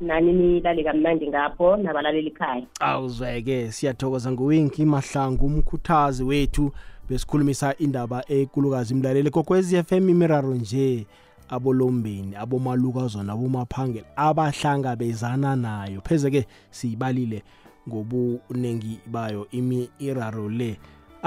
[0.00, 2.66] Nani nilale kamnandi ngapho nabalaleli ekhaya.
[2.80, 6.72] Awuzweke siyathokoza nguwinki mahlangu umkhuthazi wethu
[7.08, 11.06] besikhulumisa indaba ekulukazi imlaleli kokwezi FM imiraro nje
[11.48, 16.00] abolombeni abomalukazona abomaphangela abahlangabezana nayo.
[16.00, 17.42] Pheze ke siyibalile
[17.88, 20.76] ngobunengi bayo imiraro le.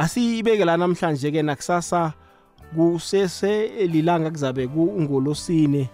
[0.01, 2.13] Asiyibeke la namhlanje ke nakusasa
[2.75, 5.89] kusese lilanga kuzabe kungolosine.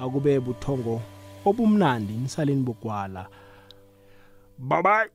[0.00, 1.02] Akube buthongo
[1.44, 3.26] obumnandi nisaleni bogwala.
[4.58, 5.10] Bye bye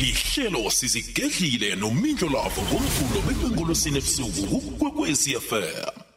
[0.00, 6.09] lihlelo sizigedlile nomindlo lavo ngomvulo bekwengolosini ebusuku kukwekwezi fm